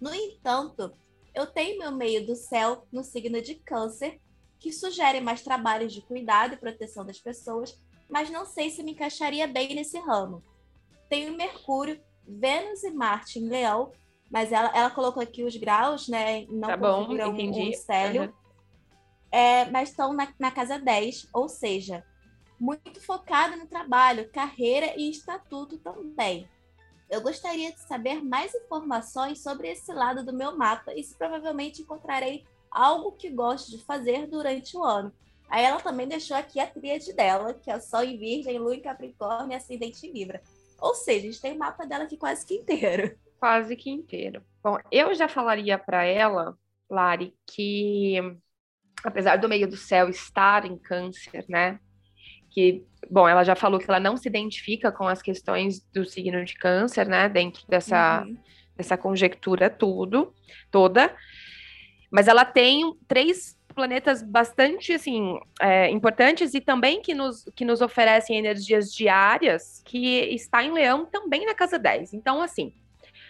No 0.00 0.14
entanto, 0.14 0.92
eu 1.34 1.46
tenho 1.46 1.78
meu 1.78 1.92
meio 1.92 2.26
do 2.26 2.34
céu 2.34 2.86
no 2.90 3.04
signo 3.04 3.42
de 3.42 3.56
Câncer, 3.56 4.18
que 4.58 4.72
sugere 4.72 5.20
mais 5.20 5.42
trabalhos 5.42 5.92
de 5.92 6.00
cuidado 6.00 6.54
e 6.54 6.56
proteção 6.56 7.04
das 7.04 7.20
pessoas 7.20 7.78
mas 8.08 8.30
não 8.30 8.44
sei 8.44 8.70
se 8.70 8.82
me 8.82 8.92
encaixaria 8.92 9.46
bem 9.46 9.74
nesse 9.74 9.98
ramo. 9.98 10.42
Tenho 11.08 11.36
Mercúrio, 11.36 12.00
Vênus 12.26 12.82
e 12.82 12.90
Marte 12.90 13.38
em 13.38 13.48
Leão, 13.48 13.92
mas 14.30 14.52
ela, 14.52 14.70
ela 14.74 14.90
colocou 14.90 15.22
aqui 15.22 15.44
os 15.44 15.56
graus, 15.56 16.08
né? 16.08 16.46
Não 16.48 16.68
tá 16.68 16.76
bom, 16.76 17.12
entendi. 17.12 17.70
um 17.70 17.72
célio. 17.72 18.22
Uhum. 18.22 18.32
É, 19.30 19.70
mas 19.70 19.90
estão 19.90 20.12
na, 20.12 20.32
na 20.38 20.50
casa 20.50 20.78
10, 20.78 21.28
ou 21.32 21.48
seja, 21.48 22.04
muito 22.58 23.00
focada 23.00 23.56
no 23.56 23.66
trabalho, 23.66 24.30
carreira 24.30 24.94
e 24.96 25.10
estatuto 25.10 25.78
também. 25.78 26.48
Eu 27.08 27.20
gostaria 27.20 27.70
de 27.70 27.80
saber 27.80 28.24
mais 28.24 28.54
informações 28.54 29.42
sobre 29.42 29.68
esse 29.68 29.92
lado 29.92 30.24
do 30.24 30.32
meu 30.32 30.56
mapa 30.56 30.92
e 30.94 31.04
se 31.04 31.14
provavelmente 31.16 31.82
encontrarei 31.82 32.44
algo 32.70 33.12
que 33.12 33.30
gosto 33.30 33.70
de 33.70 33.84
fazer 33.84 34.26
durante 34.26 34.76
o 34.76 34.82
ano. 34.82 35.12
Aí 35.48 35.64
ela 35.64 35.80
também 35.80 36.08
deixou 36.08 36.36
aqui 36.36 36.58
a 36.58 36.66
tríade 36.66 37.12
dela, 37.12 37.54
que 37.54 37.70
é 37.70 37.78
Sol 37.78 38.02
em 38.02 38.18
Virgem, 38.18 38.58
Lua 38.58 38.74
em 38.74 38.80
Capricórnio 38.80 39.52
e 39.52 39.54
Ascendente 39.54 40.06
em 40.06 40.12
Libra. 40.12 40.42
Ou 40.80 40.94
seja, 40.94 41.20
a 41.20 41.30
gente 41.30 41.40
tem 41.40 41.52
o 41.52 41.58
mapa 41.58 41.86
dela 41.86 42.04
aqui 42.04 42.16
quase 42.16 42.44
que 42.44 42.54
inteiro. 42.54 43.16
Quase 43.38 43.76
que 43.76 43.90
inteiro. 43.90 44.42
Bom, 44.62 44.78
eu 44.90 45.14
já 45.14 45.28
falaria 45.28 45.78
para 45.78 46.04
ela, 46.04 46.56
Lari, 46.90 47.34
que 47.46 48.18
apesar 49.04 49.36
do 49.36 49.48
meio 49.48 49.68
do 49.68 49.76
céu 49.76 50.08
estar 50.08 50.64
em 50.64 50.76
câncer, 50.76 51.44
né? 51.48 51.78
Que, 52.50 52.84
bom, 53.10 53.28
ela 53.28 53.44
já 53.44 53.54
falou 53.54 53.78
que 53.78 53.88
ela 53.88 54.00
não 54.00 54.16
se 54.16 54.28
identifica 54.28 54.90
com 54.90 55.06
as 55.06 55.20
questões 55.20 55.80
do 55.92 56.04
signo 56.04 56.44
de 56.44 56.54
câncer, 56.54 57.06
né? 57.06 57.28
Dentro 57.28 57.62
dessa, 57.68 58.24
uhum. 58.24 58.36
dessa 58.74 58.96
conjectura 58.96 59.68
tudo, 59.68 60.34
toda. 60.70 61.14
Mas 62.10 62.28
ela 62.28 62.44
tem 62.44 62.94
três 63.06 63.55
planetas 63.76 64.22
bastante 64.22 64.94
assim 64.94 65.38
é, 65.60 65.90
importantes 65.90 66.54
e 66.54 66.60
também 66.62 67.02
que 67.02 67.14
nos, 67.14 67.44
que 67.54 67.64
nos 67.64 67.82
oferecem 67.82 68.38
energias 68.38 68.92
diárias, 68.92 69.82
que 69.84 70.34
está 70.34 70.64
em 70.64 70.72
Leão 70.72 71.04
também 71.04 71.44
na 71.44 71.54
casa 71.54 71.78
10. 71.78 72.14
Então, 72.14 72.40
assim, 72.40 72.72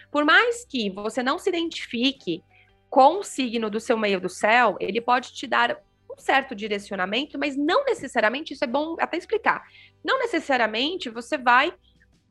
por 0.09 0.23
mais 0.23 0.63
que 0.63 0.89
você 0.89 1.21
não 1.21 1.37
se 1.37 1.49
identifique 1.49 2.41
com 2.89 3.19
o 3.19 3.23
signo 3.23 3.69
do 3.69 3.81
seu 3.81 3.97
meio 3.97 4.21
do 4.21 4.29
céu, 4.29 4.77
ele 4.79 5.01
pode 5.01 5.33
te 5.33 5.45
dar 5.45 5.77
um 6.09 6.17
certo 6.17 6.55
direcionamento, 6.55 7.37
mas 7.37 7.57
não 7.57 7.83
necessariamente, 7.83 8.53
isso 8.53 8.63
é 8.63 8.67
bom 8.67 8.95
até 8.99 9.17
explicar, 9.17 9.61
não 10.03 10.17
necessariamente 10.19 11.09
você 11.09 11.37
vai 11.37 11.73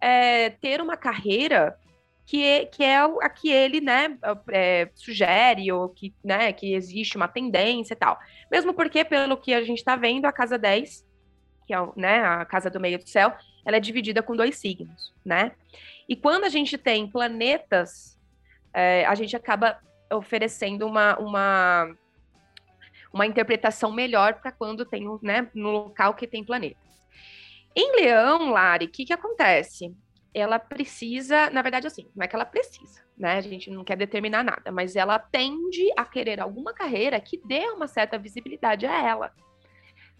é, 0.00 0.48
ter 0.50 0.80
uma 0.80 0.96
carreira 0.96 1.76
que 2.26 2.42
é, 2.42 2.66
que 2.66 2.82
é 2.82 2.98
a 2.98 3.28
que 3.28 3.48
ele, 3.50 3.80
né, 3.80 4.18
é, 4.50 4.90
sugere, 4.94 5.70
ou 5.70 5.88
que, 5.88 6.12
né, 6.24 6.52
que 6.52 6.74
existe 6.74 7.16
uma 7.16 7.28
tendência 7.28 7.94
e 7.94 7.96
tal. 7.96 8.18
Mesmo 8.50 8.74
porque, 8.74 9.04
pelo 9.04 9.36
que 9.36 9.54
a 9.54 9.62
gente 9.62 9.78
está 9.78 9.94
vendo, 9.94 10.26
a 10.26 10.32
casa 10.32 10.58
10, 10.58 11.06
que 11.66 11.72
é 11.72 11.78
né, 11.94 12.24
a 12.24 12.44
casa 12.44 12.68
do 12.68 12.80
meio 12.80 12.98
do 12.98 13.08
céu, 13.08 13.32
ela 13.64 13.76
é 13.76 13.80
dividida 13.80 14.22
com 14.22 14.34
dois 14.34 14.56
signos, 14.56 15.14
né? 15.24 15.52
E 16.08 16.16
quando 16.16 16.44
a 16.44 16.48
gente 16.48 16.76
tem 16.76 17.08
planetas, 17.08 18.18
é, 18.74 19.06
a 19.06 19.14
gente 19.14 19.36
acaba 19.36 19.78
oferecendo 20.12 20.86
uma, 20.86 21.16
uma, 21.18 21.96
uma 23.12 23.26
interpretação 23.26 23.92
melhor 23.92 24.34
para 24.34 24.50
quando 24.50 24.84
tem, 24.84 25.04
né, 25.22 25.48
no 25.54 25.70
local 25.70 26.14
que 26.14 26.26
tem 26.26 26.44
planetas. 26.44 26.84
Em 27.74 28.00
Leão, 28.00 28.50
Lari, 28.50 28.86
o 28.86 28.90
que, 28.90 29.04
que 29.04 29.12
acontece? 29.12 29.94
Ela 30.36 30.58
precisa, 30.58 31.48
na 31.48 31.62
verdade, 31.62 31.86
assim, 31.86 32.10
não 32.14 32.22
é 32.22 32.28
que 32.28 32.36
ela 32.36 32.44
precisa, 32.44 33.02
né? 33.16 33.38
A 33.38 33.40
gente 33.40 33.70
não 33.70 33.82
quer 33.82 33.96
determinar 33.96 34.44
nada, 34.44 34.70
mas 34.70 34.94
ela 34.94 35.18
tende 35.18 35.90
a 35.96 36.04
querer 36.04 36.40
alguma 36.40 36.74
carreira 36.74 37.18
que 37.18 37.40
dê 37.42 37.70
uma 37.70 37.88
certa 37.88 38.18
visibilidade 38.18 38.84
a 38.84 39.02
ela, 39.02 39.32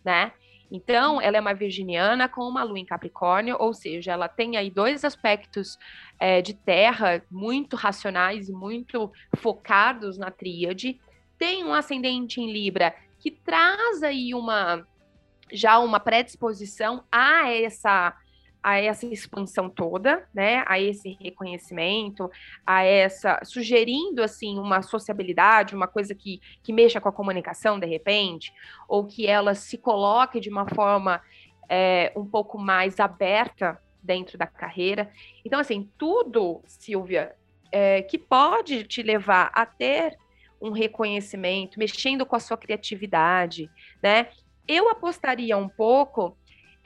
né? 0.03 0.33
Então, 0.73 1.21
ela 1.21 1.37
é 1.37 1.41
uma 1.41 1.53
virginiana 1.53 2.31
com 2.31 2.41
uma 2.41 2.63
lua 2.63 2.79
em 2.79 2.85
Capricórnio, 2.87 3.57
ou 3.61 3.75
seja, 3.75 4.13
ela 4.13 4.27
tem 4.27 4.57
aí 4.57 4.71
dois 4.71 5.05
aspectos 5.05 5.79
é, 6.19 6.41
de 6.41 6.55
terra 6.55 7.23
muito 7.31 7.77
racionais 7.77 8.49
e 8.49 8.53
muito 8.53 9.13
focados 9.37 10.17
na 10.17 10.31
tríade. 10.31 10.99
Tem 11.39 11.63
um 11.63 11.75
ascendente 11.75 12.41
em 12.41 12.51
Libra 12.51 12.97
que 13.19 13.31
traz 13.31 14.03
aí 14.03 14.35
uma 14.35 14.83
já 15.53 15.79
uma 15.79 16.01
predisposição 16.01 17.05
a 17.13 17.49
essa 17.53 18.17
a 18.63 18.79
essa 18.79 19.07
expansão 19.07 19.69
toda, 19.71 20.27
né, 20.35 20.65
a 20.67 20.81
esse 20.81 21.17
reconhecimento, 21.21 22.31
a 22.67 22.83
essa 22.83 23.41
sugerindo 23.45 24.23
assim 24.23 24.59
uma 24.59 24.83
sociabilidade, 24.83 25.75
uma 25.75 25.87
coisa 25.87 26.15
que, 26.15 26.41
que 26.63 26.73
mexa 26.73 27.01
com 27.01 27.09
a 27.09 27.13
comunicação 27.13 27.79
de 27.79 27.87
repente, 27.87 28.53
ou 28.89 29.05
que 29.05 29.27
ela 29.27 29.55
se 29.55 29.79
coloque 29.79 30.41
de 30.41 30.49
uma 30.49 30.67
forma 30.67 31.23
é, 31.69 32.13
um 32.17 32.25
pouco 32.25 32.59
mais 32.59 32.99
aberta 33.01 33.81
dentro 34.03 34.39
da 34.39 34.47
carreira. 34.47 35.11
Então, 35.45 35.59
assim, 35.59 35.91
tudo, 35.99 36.63
Silvia, 36.67 37.35
é, 37.73 38.03
que 38.03 38.19
pode 38.19 38.85
te 38.85 39.03
levar 39.03 39.51
a 39.53 39.67
ter 39.67 40.17
um 40.61 40.71
reconhecimento, 40.71 41.79
mexendo 41.79 42.25
com 42.25 42.37
a 42.37 42.41
sua 42.41 42.57
criatividade, 42.57 43.71
né? 44.03 44.29
Eu 44.67 44.89
apostaria 44.89 45.57
um 45.57 45.69
pouco 45.69 46.37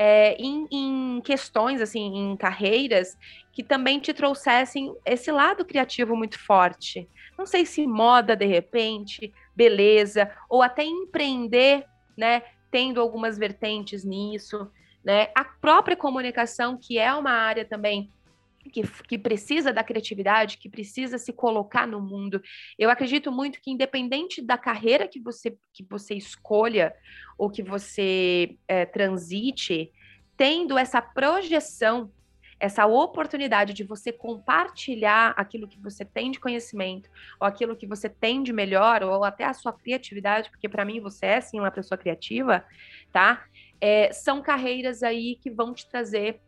é, 0.03 0.35
em, 0.39 0.67
em, 0.71 1.21
questões, 1.21 1.83
assim, 1.83 2.17
em 2.17 2.35
carreiras 2.35 3.19
que 3.53 3.63
também 3.63 4.01
te 4.01 4.15
trouxessem 4.15 4.97
esse 5.05 5.31
lado 5.31 5.63
criativo 5.63 6.17
muito 6.17 6.39
forte. 6.39 7.07
Não 7.37 7.45
sei 7.45 7.67
se 7.67 7.87
moda, 7.87 8.35
de 8.35 8.47
repente, 8.47 9.31
beleza, 9.55 10.35
ou 10.49 10.63
até 10.63 10.83
empreender, 10.83 11.85
né, 12.17 12.43
tendo 12.71 12.99
algumas 12.99 13.37
vertentes 13.37 14.03
nisso, 14.03 14.71
né, 15.05 15.29
a 15.35 15.45
própria 15.45 15.95
comunicação, 15.95 16.79
que 16.79 16.99
é 16.99 17.13
uma 17.13 17.33
área 17.33 17.67
também 17.67 18.11
que, 18.69 18.83
que, 18.83 19.19
precisa 19.19 19.73
da 19.73 19.83
criatividade, 19.83 20.59
que 20.59 20.69
precisa 20.69 21.17
se 21.19 21.33
colocar 21.33 21.87
no 21.87 22.01
mundo. 22.01 22.43
Eu 22.79 22.91
acredito 22.91 23.33
muito 23.33 23.61
que, 23.61 23.71
independente 23.71 24.43
da 24.43 24.59
carreira 24.59 25.09
que 25.09 25.21
você, 25.21 25.57
que 25.73 25.85
você 25.89 26.15
escolha 26.15 26.95
ou 27.39 27.49
que 27.49 27.63
você 27.63 28.57
é, 28.69 28.85
transite, 28.85 29.91
tendo 30.37 30.77
essa 30.77 31.01
projeção, 31.01 32.13
essa 32.59 32.87
oportunidade 32.87 33.73
de 33.73 33.83
você 33.83 34.13
compartilhar 34.13 35.33
aquilo 35.37 35.67
que 35.67 35.81
você 35.81 36.05
tem 36.05 36.31
de 36.31 36.39
conhecimento, 36.39 37.09
ou 37.41 37.47
aquilo 37.47 37.75
que 37.75 37.87
você 37.87 38.09
tem 38.09 38.43
de 38.43 38.53
melhor, 38.53 39.03
ou 39.03 39.25
até 39.25 39.45
a 39.45 39.55
sua 39.55 39.73
criatividade, 39.73 40.51
porque 40.51 40.69
para 40.69 40.85
mim 40.85 41.01
você 41.01 41.27
é 41.27 41.41
sim 41.41 41.59
uma 41.59 41.71
pessoa 41.71 41.97
criativa, 41.97 42.63
tá? 43.11 43.45
É, 43.81 44.13
são 44.13 44.43
carreiras 44.43 45.03
aí 45.03 45.37
que 45.37 45.51
vão 45.51 45.73
te 45.73 45.89
trazer 45.89 46.39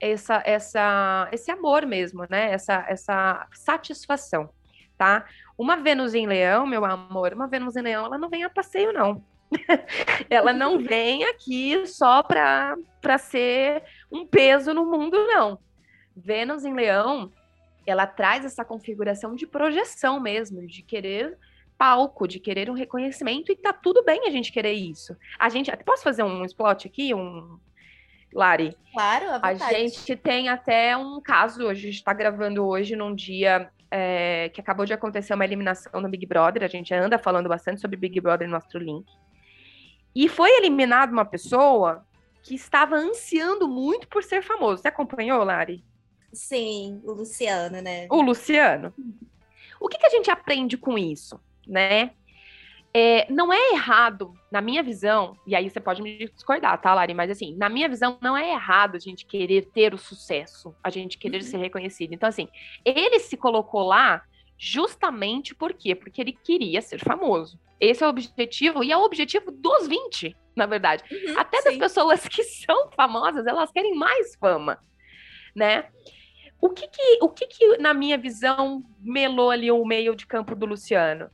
essa, 0.00 0.42
essa, 0.46 1.28
esse 1.30 1.50
amor 1.50 1.86
mesmo, 1.86 2.26
né? 2.28 2.52
Essa, 2.52 2.84
essa 2.88 3.46
satisfação, 3.52 4.48
tá? 4.96 5.26
Uma 5.58 5.76
Vênus 5.76 6.14
em 6.14 6.26
Leão, 6.26 6.66
meu 6.66 6.84
amor, 6.84 7.34
uma 7.34 7.46
Vênus 7.46 7.76
em 7.76 7.82
Leão, 7.82 8.06
ela 8.06 8.18
não 8.18 8.30
vem 8.30 8.42
a 8.44 8.50
passeio, 8.50 8.92
não. 8.92 9.22
ela 10.30 10.52
não 10.52 10.78
vem 10.78 11.24
aqui 11.24 11.86
só 11.86 12.22
para 12.22 12.76
ser 13.18 13.82
um 14.10 14.26
peso 14.26 14.72
no 14.72 14.86
mundo, 14.86 15.26
não. 15.26 15.58
Vênus 16.16 16.64
em 16.64 16.74
Leão, 16.74 17.30
ela 17.86 18.06
traz 18.06 18.44
essa 18.44 18.64
configuração 18.64 19.34
de 19.34 19.46
projeção 19.46 20.18
mesmo, 20.18 20.66
de 20.66 20.82
querer 20.82 21.36
palco, 21.76 22.28
de 22.28 22.38
querer 22.38 22.68
um 22.68 22.74
reconhecimento, 22.74 23.50
e 23.50 23.56
tá 23.56 23.72
tudo 23.72 24.04
bem 24.04 24.26
a 24.26 24.30
gente 24.30 24.52
querer 24.52 24.72
isso. 24.72 25.16
A 25.38 25.48
gente, 25.48 25.74
posso 25.78 26.02
fazer 26.02 26.22
um 26.22 26.44
spot 26.44 26.84
aqui, 26.84 27.14
um, 27.14 27.58
Lari. 28.32 28.76
Claro, 28.92 29.26
a 29.42 29.54
gente 29.54 30.16
tem 30.16 30.48
até 30.48 30.96
um 30.96 31.20
caso, 31.20 31.68
a 31.68 31.74
gente 31.74 31.94
está 31.94 32.12
gravando 32.12 32.64
hoje 32.64 32.94
num 32.96 33.14
dia 33.14 33.70
é, 33.90 34.50
que 34.50 34.60
acabou 34.60 34.86
de 34.86 34.92
acontecer 34.92 35.34
uma 35.34 35.44
eliminação 35.44 36.00
no 36.00 36.08
Big 36.08 36.24
Brother, 36.26 36.62
a 36.62 36.68
gente 36.68 36.94
anda 36.94 37.18
falando 37.18 37.48
bastante 37.48 37.80
sobre 37.80 37.96
Big 37.96 38.20
Brother 38.20 38.48
no 38.48 38.56
Astrolink. 38.56 39.10
E 40.14 40.28
foi 40.28 40.50
eliminada 40.58 41.12
uma 41.12 41.24
pessoa 41.24 42.04
que 42.42 42.54
estava 42.54 42.96
ansiando 42.96 43.68
muito 43.68 44.08
por 44.08 44.22
ser 44.22 44.42
famoso. 44.42 44.82
Você 44.82 44.88
acompanhou, 44.88 45.42
Lari? 45.44 45.84
Sim, 46.32 47.00
o 47.04 47.12
Luciano, 47.12 47.80
né? 47.82 48.06
O 48.08 48.22
Luciano. 48.22 48.94
O 49.80 49.88
que, 49.88 49.98
que 49.98 50.06
a 50.06 50.10
gente 50.10 50.30
aprende 50.30 50.76
com 50.76 50.96
isso, 50.96 51.40
né? 51.66 52.12
É, 52.92 53.30
não 53.30 53.52
é 53.52 53.72
errado, 53.72 54.34
na 54.50 54.60
minha 54.60 54.82
visão, 54.82 55.36
e 55.46 55.54
aí 55.54 55.70
você 55.70 55.78
pode 55.78 56.02
me 56.02 56.28
discordar, 56.28 56.80
tá, 56.80 56.92
Lari? 56.92 57.14
Mas 57.14 57.30
assim, 57.30 57.54
na 57.56 57.68
minha 57.68 57.88
visão, 57.88 58.18
não 58.20 58.36
é 58.36 58.50
errado 58.50 58.96
a 58.96 58.98
gente 58.98 59.24
querer 59.24 59.66
ter 59.66 59.94
o 59.94 59.98
sucesso, 59.98 60.74
a 60.82 60.90
gente 60.90 61.16
querer 61.16 61.38
uhum. 61.38 61.42
ser 61.42 61.58
reconhecido. 61.58 62.12
Então, 62.12 62.28
assim, 62.28 62.48
ele 62.84 63.20
se 63.20 63.36
colocou 63.36 63.84
lá 63.84 64.22
justamente 64.58 65.54
por 65.54 65.72
quê? 65.72 65.94
Porque 65.94 66.20
ele 66.20 66.32
queria 66.32 66.82
ser 66.82 66.98
famoso. 66.98 67.58
Esse 67.78 68.02
é 68.02 68.06
o 68.06 68.10
objetivo, 68.10 68.82
e 68.82 68.90
é 68.90 68.96
o 68.96 69.04
objetivo 69.04 69.52
dos 69.52 69.86
20, 69.86 70.36
na 70.56 70.66
verdade. 70.66 71.04
Uhum, 71.10 71.38
Até 71.38 71.58
sim. 71.58 71.70
das 71.70 71.76
pessoas 71.78 72.26
que 72.26 72.42
são 72.44 72.90
famosas, 72.90 73.46
elas 73.46 73.70
querem 73.70 73.94
mais 73.94 74.34
fama, 74.34 74.78
né? 75.54 75.86
O 76.60 76.68
que 76.68 76.88
que, 76.88 77.18
o 77.22 77.28
que 77.28 77.46
que, 77.46 77.78
na 77.78 77.94
minha 77.94 78.18
visão, 78.18 78.84
melou 79.00 79.50
ali 79.50 79.70
o 79.70 79.84
meio 79.84 80.14
de 80.14 80.26
campo 80.26 80.54
do 80.54 80.66
Luciano? 80.66 81.30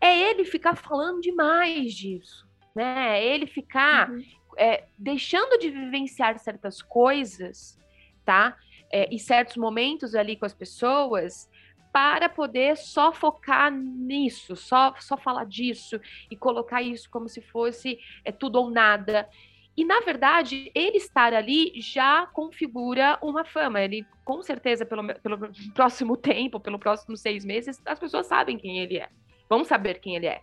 É 0.00 0.30
ele 0.30 0.44
ficar 0.44 0.76
falando 0.76 1.20
demais 1.20 1.94
disso, 1.94 2.46
né? 2.74 3.18
É 3.18 3.26
ele 3.26 3.46
ficar 3.46 4.10
uhum. 4.10 4.22
é, 4.56 4.84
deixando 4.96 5.58
de 5.58 5.70
vivenciar 5.70 6.38
certas 6.38 6.80
coisas, 6.80 7.78
tá? 8.24 8.56
É, 8.90 9.12
e 9.12 9.18
certos 9.18 9.56
momentos 9.56 10.14
ali 10.14 10.36
com 10.36 10.46
as 10.46 10.54
pessoas 10.54 11.48
para 11.92 12.28
poder 12.28 12.76
só 12.76 13.12
focar 13.12 13.72
nisso, 13.72 14.54
só, 14.54 14.94
só 15.00 15.16
falar 15.16 15.44
disso 15.44 16.00
e 16.30 16.36
colocar 16.36 16.82
isso 16.82 17.10
como 17.10 17.28
se 17.28 17.40
fosse 17.40 17.98
é, 18.24 18.30
tudo 18.30 18.56
ou 18.60 18.70
nada. 18.70 19.28
E, 19.76 19.84
na 19.84 20.00
verdade, 20.00 20.70
ele 20.74 20.96
estar 20.96 21.32
ali 21.32 21.72
já 21.80 22.26
configura 22.26 23.18
uma 23.22 23.44
fama. 23.44 23.80
Ele, 23.80 24.04
com 24.24 24.42
certeza, 24.42 24.84
pelo, 24.84 25.06
pelo 25.20 25.38
próximo 25.72 26.16
tempo, 26.18 26.60
pelo 26.60 26.78
próximo 26.78 27.16
seis 27.16 27.44
meses, 27.44 27.80
as 27.86 27.98
pessoas 27.98 28.26
sabem 28.26 28.58
quem 28.58 28.78
ele 28.80 28.98
é 28.98 29.08
vão 29.48 29.64
saber 29.64 30.00
quem 30.00 30.16
ele 30.16 30.26
é, 30.26 30.40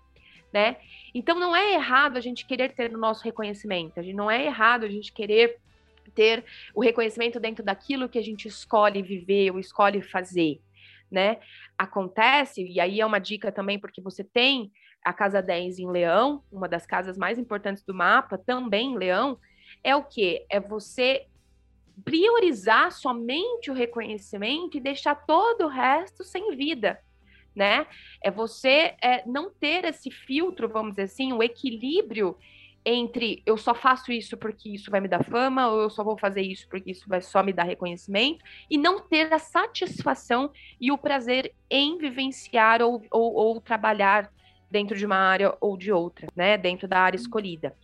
né? 0.52 0.78
Então 1.14 1.40
não 1.40 1.56
é 1.56 1.74
errado 1.74 2.18
a 2.18 2.22
gente 2.22 2.46
querer 2.46 2.74
ter 2.74 2.94
o 2.94 2.98
nosso 2.98 3.24
reconhecimento, 3.24 4.00
a 4.00 4.04
gente 4.04 4.16
não 4.16 4.30
é 4.30 4.46
errado 4.46 4.84
a 4.84 4.90
gente 4.90 5.12
querer 5.14 5.60
ter 6.14 6.46
o 6.74 6.82
reconhecimento 6.82 7.40
dentro 7.40 7.64
daquilo 7.64 8.10
que 8.10 8.20
a 8.20 8.24
gente 8.24 8.48
escolhe 8.48 9.02
viver 9.02 9.52
ou 9.52 9.60
escolhe 9.60 10.02
fazer, 10.02 10.62
né? 11.12 11.40
Acontece, 11.78 12.66
e 12.66 12.80
aí 12.80 13.02
é 13.02 13.06
uma 13.06 13.20
dica 13.20 13.52
também, 13.52 13.80
porque 13.80 14.02
você 14.02 14.24
tem 14.24 14.72
a 15.04 15.14
casa 15.14 15.42
10 15.42 15.80
em 15.80 15.90
Leão, 15.90 16.44
uma 16.52 16.68
das 16.68 16.86
casas 16.86 17.18
mais 17.18 17.38
importantes 17.38 17.84
do 17.84 17.94
mapa, 17.94 18.38
também 18.38 18.94
em 18.94 18.98
Leão, 18.98 19.38
é 19.84 19.96
o 19.96 20.04
que? 20.04 20.46
É 20.50 20.60
você 20.60 21.28
priorizar 22.04 22.92
somente 22.92 23.72
o 23.72 23.74
reconhecimento 23.74 24.78
e 24.78 24.82
deixar 24.82 25.16
todo 25.16 25.66
o 25.66 25.70
resto 25.70 26.24
sem 26.24 26.56
vida 26.56 27.00
né? 27.56 27.88
É 28.22 28.30
você 28.30 28.96
é, 29.02 29.24
não 29.26 29.50
ter 29.50 29.86
esse 29.86 30.12
filtro, 30.12 30.68
vamos 30.68 30.92
dizer 30.92 31.04
assim, 31.04 31.34
o 31.34 31.42
equilíbrio 31.42 32.38
entre 32.86 33.42
eu 33.46 33.58
só 33.58 33.74
faço 33.74 34.12
isso 34.12 34.38
porque 34.38 34.70
isso 34.70 34.92
vai 34.92 35.02
me 35.02 35.08
dar 35.08 35.24
fama, 35.24 35.68
ou 35.70 35.82
eu 35.82 35.90
só 35.90 36.04
vou 36.04 36.18
fazer 36.18 36.42
isso 36.42 36.68
porque 36.70 36.92
isso 36.92 37.10
vai 37.10 37.22
só 37.22 37.42
me 37.42 37.52
dar 37.52 37.64
reconhecimento, 37.64 38.46
e 38.70 38.78
não 38.78 39.00
ter 39.00 39.34
a 39.34 39.40
satisfação 39.40 40.52
e 40.80 40.92
o 40.92 40.98
prazer 40.98 41.52
em 41.70 41.98
vivenciar 41.98 42.82
ou, 42.82 43.04
ou, 43.10 43.34
ou 43.34 43.62
trabalhar 43.62 44.32
dentro 44.70 44.96
de 44.96 45.06
uma 45.06 45.18
área 45.18 45.56
ou 45.60 45.76
de 45.78 45.92
outra, 45.92 46.28
né? 46.36 46.58
Dentro 46.58 46.88
da 46.88 47.00
área 47.00 47.18
escolhida. 47.18 47.76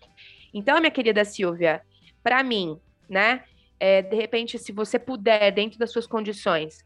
Então, 0.54 0.80
minha 0.80 0.92
querida 0.92 1.24
Silvia, 1.26 1.82
para 2.22 2.44
mim, 2.44 2.78
né? 3.10 3.44
É, 3.80 4.02
de 4.02 4.16
repente, 4.16 4.60
se 4.60 4.72
você 4.72 5.00
puder, 5.00 5.52
dentro 5.52 5.80
das 5.80 5.92
suas 5.92 6.06
condições, 6.06 6.86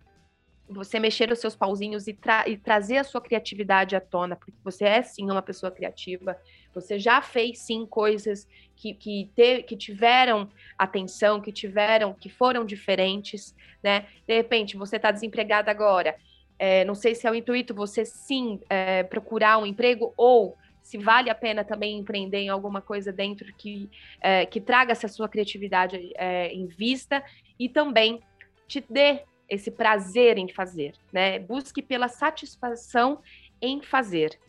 você 0.68 1.00
mexer 1.00 1.32
os 1.32 1.40
seus 1.40 1.56
pauzinhos 1.56 2.08
e, 2.08 2.14
tra 2.14 2.48
e, 2.48 2.58
trazer 2.58 2.98
a 2.98 3.04
sua 3.04 3.22
criatividade 3.22 3.96
à 3.96 4.02
tona, 4.02 4.36
porque 4.36 4.54
você 4.64 4.84
é 4.86 5.02
sim 5.02 5.30
uma 5.30 5.42
pessoa 5.42 5.72
criativa, 5.72 6.38
você 6.74 6.98
já 6.98 7.22
fez 7.22 7.60
sim 7.60 7.86
coisas 7.86 8.48
que, 8.76 8.94
que, 8.94 9.30
te, 9.36 9.64
que 9.64 9.78
tiveram 9.78 10.50
atenção, 10.78 11.40
que 11.40 11.52
tiveram, 11.52 12.14
que 12.14 12.30
foram 12.30 12.66
diferentes, 12.66 13.56
né? 13.84 14.08
De 14.28 14.36
repente, 14.36 14.76
você 14.76 14.96
está 14.96 15.12
desempregada 15.12 15.70
agora, 15.70 16.16
é, 16.58 16.84
não 16.86 16.96
sei 16.96 17.14
se 17.14 17.28
é 17.28 17.32
o 17.32 17.36
intuito 17.36 17.74
você 17.74 18.06
sim 18.06 18.60
é, 18.70 19.04
procurar 19.04 19.58
um 19.58 19.66
emprego 19.66 20.14
ou 20.16 20.58
se 20.82 20.98
vale 20.98 21.30
a 21.30 21.36
pena 21.36 21.64
também 21.64 21.98
empreender 21.98 22.40
em 22.40 22.50
alguma 22.50 22.82
coisa 22.82 23.12
dentro 23.12 23.52
que, 23.58 23.90
é, 24.22 24.46
que 24.46 24.62
traga 24.62 24.92
essa 24.92 25.08
sua 25.08 25.28
criatividade 25.28 26.12
é, 26.16 26.54
em 26.54 26.68
vista 26.68 27.24
e 27.60 27.68
também 27.68 28.22
te 28.68 28.84
dê 28.88 29.24
esse 29.50 29.72
prazer 29.72 30.38
em 30.38 30.50
fazer, 30.50 30.94
né? 31.12 31.40
Busque 31.40 31.82
pela 31.82 32.08
satisfação 32.08 33.22
em 33.62 33.82
fazer. 33.82 34.40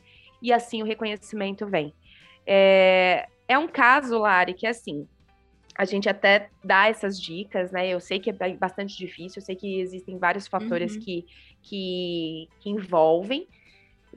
E 0.42 0.52
assim 0.52 0.82
o 0.82 0.87
reconhecimento 0.87 1.66
vem. 1.66 1.94
É, 2.46 3.28
é 3.48 3.59
um 3.59 3.68
caso, 3.68 4.18
Lari, 4.18 4.54
que 4.54 4.66
assim, 4.66 5.06
a 5.76 5.85
gente 5.85 6.09
até 6.09 6.48
dá 6.64 6.88
essas 6.88 7.20
dicas, 7.20 7.70
né? 7.70 7.88
Eu 7.88 8.00
sei 8.00 8.18
que 8.18 8.30
é 8.30 8.54
bastante 8.54 8.96
difícil, 8.96 9.40
eu 9.40 9.44
sei 9.44 9.54
que 9.54 9.80
existem 9.80 10.18
vários 10.18 10.46
fatores 10.46 10.94
uhum. 10.94 11.00
que, 11.00 11.26
que, 11.62 12.48
que 12.61 12.70
envolvem, 12.70 13.46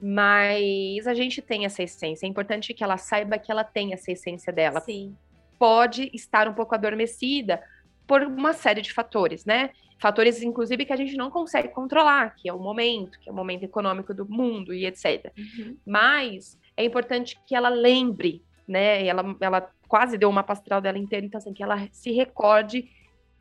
mas 0.00 1.06
a 1.06 1.12
gente 1.12 1.42
tem 1.42 1.66
essa 1.66 1.82
essência. 1.82 2.26
É 2.26 2.28
importante 2.28 2.72
que 2.72 2.82
ela 2.82 2.96
saiba 2.96 3.38
que 3.38 3.52
ela 3.52 3.64
tem 3.64 3.92
essa 3.92 4.10
essência 4.10 4.52
dela. 4.52 4.80
Sim. 4.80 5.14
Pode 5.58 6.10
estar 6.14 6.48
um 6.48 6.54
pouco 6.54 6.74
adormecida 6.74 7.62
por 8.06 8.22
uma 8.22 8.54
série 8.54 8.80
de 8.80 8.92
fatores, 8.92 9.44
né? 9.44 9.70
Fatores, 10.00 10.42
inclusive, 10.42 10.86
que 10.86 10.92
a 10.92 10.96
gente 10.96 11.14
não 11.16 11.30
consegue 11.30 11.68
controlar, 11.68 12.34
que 12.34 12.48
é 12.48 12.52
o 12.52 12.58
momento, 12.58 13.20
que 13.20 13.28
é 13.28 13.32
o 13.32 13.34
momento 13.34 13.64
econômico 13.64 14.14
do 14.14 14.26
mundo 14.26 14.72
e 14.72 14.86
etc. 14.86 15.30
Uhum. 15.36 15.76
Mas 15.86 16.58
é 16.76 16.84
importante 16.84 17.38
que 17.46 17.54
ela 17.54 17.68
lembre, 17.68 18.42
né? 18.66 19.06
Ela, 19.06 19.36
ela 19.38 19.70
quase 19.86 20.16
deu 20.16 20.30
uma 20.30 20.42
pastoral 20.42 20.80
dela 20.80 20.98
inteira, 20.98 21.26
então 21.26 21.38
assim, 21.38 21.52
que 21.52 21.62
ela 21.62 21.86
se 21.92 22.10
recorde 22.12 22.90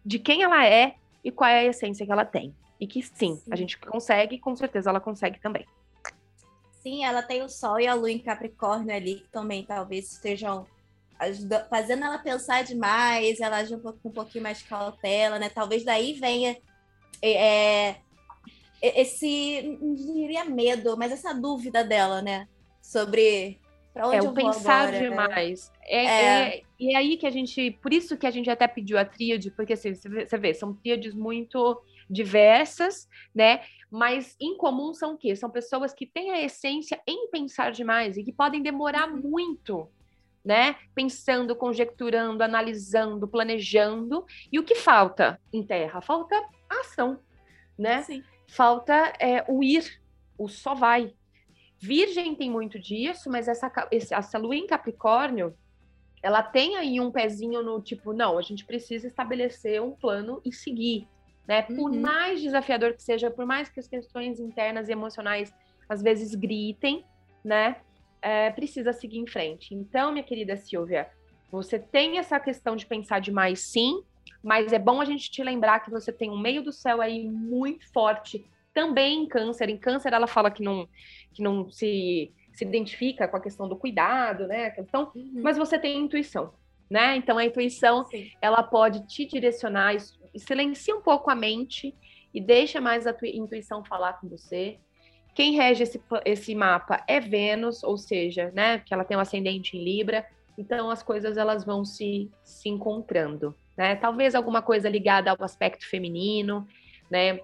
de 0.06 0.20
quem 0.20 0.44
ela 0.44 0.66
é 0.68 0.96
e 1.24 1.32
qual 1.32 1.50
é 1.50 1.60
a 1.60 1.66
essência 1.66 2.06
que 2.06 2.12
ela 2.12 2.26
tem. 2.26 2.54
E 2.80 2.86
que 2.86 3.02
sim, 3.02 3.36
sim. 3.36 3.42
a 3.52 3.56
gente 3.56 3.78
consegue, 3.78 4.38
com 4.38 4.56
certeza 4.56 4.90
ela 4.90 5.00
consegue 5.00 5.40
também. 5.40 5.66
Sim, 6.82 7.04
ela 7.04 7.22
tem 7.22 7.42
o 7.42 7.50
Sol 7.50 7.80
e 7.80 7.88
a 7.88 7.94
Lua 7.94 8.12
em 8.12 8.20
Capricórnio 8.20 8.96
ali, 8.96 9.16
que 9.16 9.30
também 9.30 9.64
talvez 9.64 10.14
estejam 10.14 10.66
fazendo 11.70 12.06
ela 12.06 12.18
pensar 12.18 12.64
demais, 12.64 13.40
ela 13.40 13.58
agir 13.58 13.76
um 13.76 13.80
pouco, 13.80 14.00
com 14.02 14.10
um 14.10 14.14
pouquinho 14.14 14.44
mais 14.44 14.60
de 14.60 14.66
cautela, 14.66 15.38
né? 15.38 15.50
Talvez 15.50 15.84
daí 15.84 16.14
venha 16.14 16.58
é, 17.22 17.96
é 18.82 19.02
esse, 19.02 19.78
não 19.82 19.94
diria 19.94 20.46
medo, 20.46 20.98
mas 20.98 21.12
essa 21.12 21.34
dúvida 21.34 21.84
dela, 21.84 22.22
né? 22.22 22.48
Sobre 22.82 23.60
para 23.94 24.08
onde 24.08 24.18
é, 24.18 24.20
eu 24.20 24.30
o 24.30 24.34
pensar 24.34 24.88
agora, 24.88 24.92
né? 24.92 25.10
demais. 25.10 25.72
Né? 25.72 25.78
É, 25.88 26.06
é. 26.06 26.62
e 26.80 26.94
é 26.94 26.98
aí 26.98 27.18
que 27.18 27.28
a 27.28 27.32
gente, 27.32 27.72
por 27.82 27.92
isso 27.92 28.18
que 28.18 28.26
a 28.26 28.32
gente 28.32 28.50
até 28.50 28.68
pediu 28.68 28.98
a 28.98 29.06
tríade, 29.06 29.52
porque 29.52 29.74
assim, 29.74 29.94
você 29.94 30.38
vê, 30.38 30.54
são 30.54 30.74
tríades 30.74 31.14
muito 31.14 31.82
diversas, 32.10 33.08
né? 33.34 33.62
Mas 33.92 34.36
em 34.40 34.56
comum 34.56 34.94
são 34.94 35.14
o 35.14 35.18
quê? 35.18 35.36
São 35.36 35.50
pessoas 35.50 35.94
que 35.94 36.06
têm 36.06 36.32
a 36.32 36.42
essência 36.42 37.02
em 37.08 37.30
pensar 37.30 37.72
demais 37.72 38.18
e 38.18 38.24
que 38.24 38.32
podem 38.32 38.62
demorar 38.62 39.08
muito, 39.08 39.90
né? 40.44 40.76
Pensando, 40.96 41.56
conjecturando, 41.56 42.44
analisando, 42.44 43.28
planejando. 43.28 44.26
E 44.52 44.60
o 44.60 44.64
que 44.64 44.76
falta 44.76 45.40
em 45.52 45.64
terra? 45.64 46.02
Falta 46.02 46.36
ação, 46.70 47.20
né? 47.78 48.02
Sim. 48.04 48.24
Falta 48.48 49.14
é, 49.20 49.44
o 49.48 49.64
ir, 49.64 50.02
o 50.38 50.48
só 50.48 50.74
vai. 50.74 51.14
Virgem 51.78 52.36
tem 52.36 52.50
muito 52.50 52.78
disso, 52.78 53.30
mas 53.30 53.48
essa, 53.48 53.72
essa 53.92 54.38
lua 54.38 54.56
em 54.56 54.68
Capricórnio, 54.68 55.56
ela 56.22 56.44
tem 56.44 56.76
aí 56.76 57.00
um 57.00 57.12
pezinho 57.12 57.64
no 57.64 57.82
tipo, 57.82 58.12
não, 58.12 58.38
a 58.38 58.42
gente 58.42 58.66
precisa 58.66 59.08
estabelecer 59.08 59.82
um 59.82 59.92
plano 59.92 60.42
e 60.44 60.52
seguir, 60.52 61.08
né? 61.48 61.62
Por 61.62 61.92
uhum. 61.92 62.02
mais 62.02 62.42
desafiador 62.42 62.94
que 62.94 63.02
seja, 63.02 63.32
por 63.32 63.46
mais 63.46 63.70
que 63.70 63.80
as 63.80 63.88
questões 63.88 64.40
internas 64.40 64.90
e 64.90 64.92
emocionais 64.92 65.54
às 65.88 66.02
vezes 66.02 66.36
gritem, 66.36 67.06
né? 67.44 67.78
É, 68.22 68.52
precisa 68.52 68.92
seguir 68.94 69.20
em 69.20 69.28
frente. 69.28 69.74
Então, 69.74 70.12
minha 70.12 70.24
querida 70.24 70.58
Silvia, 70.58 71.10
você 71.52 71.80
tem 71.80 72.18
essa 72.18 72.40
questão 72.40 72.76
de 72.76 72.86
pensar 72.86 73.20
demais, 73.20 73.60
sim, 73.60 74.04
mas 74.44 74.74
é 74.74 74.80
bom 74.80 75.02
a 75.02 75.06
gente 75.06 75.32
te 75.32 75.44
lembrar 75.44 75.80
que 75.80 75.90
você 75.90 76.12
tem 76.12 76.30
um 76.30 76.38
meio 76.38 76.62
do 76.62 76.72
céu 76.72 77.02
aí 77.02 77.30
muito 77.30 77.92
forte, 77.92 78.46
também 78.74 79.24
em 79.24 79.28
câncer. 79.28 79.70
Em 79.70 79.78
câncer, 79.78 80.14
ela 80.14 80.28
fala 80.28 80.52
que 80.52 80.62
não, 80.62 80.88
que 81.34 81.42
não 81.42 81.70
se 81.72 82.32
se 82.60 82.66
identifica 82.66 83.26
com 83.26 83.38
a 83.38 83.42
questão 83.42 83.70
do 83.70 83.78
cuidado, 83.78 84.46
né? 84.46 84.66
A 84.66 84.72
questão, 84.72 85.12
uhum. 85.16 85.40
mas 85.42 85.58
você 85.58 85.80
tem 85.80 85.98
intuição, 85.98 86.54
né? 86.90 87.16
Então 87.16 87.38
a 87.38 87.46
intuição 87.46 88.06
Sim. 88.08 88.30
ela 88.42 88.62
pode 88.62 89.08
te 89.08 89.26
direcionar, 89.26 89.96
silencia 90.36 90.94
um 90.94 91.02
pouco 91.02 91.32
a 91.32 91.36
mente 91.36 91.96
e 92.34 92.42
deixa 92.42 92.82
mais 92.82 93.08
a 93.08 93.14
tua 93.14 93.30
intuição 93.30 93.84
falar 93.86 94.20
com 94.20 94.28
você. 94.28 94.78
Quem 95.34 95.56
rege 95.56 95.84
esse, 95.84 96.02
esse 96.26 96.56
mapa 96.56 97.04
é 97.08 97.20
Vênus, 97.20 97.84
ou 97.84 97.98
seja, 97.98 98.52
né? 98.54 98.80
Que 98.80 98.94
ela 98.94 99.06
tem 99.06 99.16
um 99.16 99.22
ascendente 99.22 99.78
em 99.78 99.84
Libra, 99.84 100.26
então 100.58 100.90
as 100.90 101.02
coisas 101.02 101.38
elas 101.38 101.64
vão 101.64 101.86
se, 101.86 102.30
se 102.44 102.70
encontrando, 102.70 103.56
né? 103.78 103.96
Talvez 103.96 104.36
alguma 104.36 104.62
coisa 104.62 104.90
ligada 104.90 105.32
ao 105.32 105.44
aspecto 105.44 105.88
feminino, 105.88 106.68
né? 107.10 107.40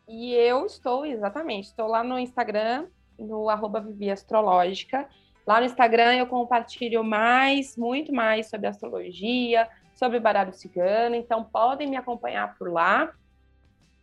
E 0.07 0.34
eu 0.34 0.66
estou, 0.66 1.05
exatamente, 1.05 1.66
estou 1.66 1.88
lá 1.88 2.03
no 2.03 2.20
Instagram, 2.20 2.88
no 3.18 3.49
arroba 3.49 3.80
Vivi 3.80 4.09
Astrológica. 4.09 5.07
Lá 5.45 5.59
no 5.59 5.66
Instagram 5.66 6.16
eu 6.16 6.28
compartilho 6.28 7.03
mais, 7.03 7.78
muito 7.78 8.14
mais 8.14 8.49
sobre 8.49 8.68
astrologia, 8.68 9.68
sobre 9.95 10.20
baralho 10.20 10.53
cigano, 10.53 11.16
então 11.16 11.43
podem 11.43 11.89
me 11.89 11.95
acompanhar 11.95 12.55
por 12.57 12.72
lá. 12.72 13.12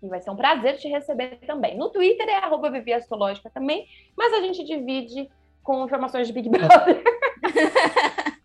E 0.03 0.09
vai 0.09 0.21
ser 0.21 0.31
um 0.31 0.37
prazer 0.37 0.79
te 0.79 0.89
receber 0.89 1.39
também. 1.47 1.77
No 1.77 1.91
Twitter 1.91 2.29
é 2.29 2.37
arroba 2.37 2.71
Vivi 2.71 2.93
Astrológica 2.93 3.51
também, 3.51 3.87
mas 4.17 4.33
a 4.33 4.41
gente 4.41 4.65
divide 4.65 5.29
com 5.63 5.85
informações 5.85 6.27
de 6.27 6.33
Big 6.33 6.49
Brother. 6.49 7.03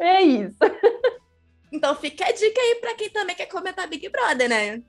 é 0.00 0.22
isso. 0.22 0.58
Então 1.74 1.92
fica 1.96 2.24
a 2.24 2.30
dica 2.30 2.60
aí 2.60 2.76
para 2.80 2.94
quem 2.94 3.10
também 3.10 3.34
quer 3.34 3.46
comentar 3.46 3.88
Big 3.88 4.08
Brother, 4.08 4.48
né? 4.48 4.80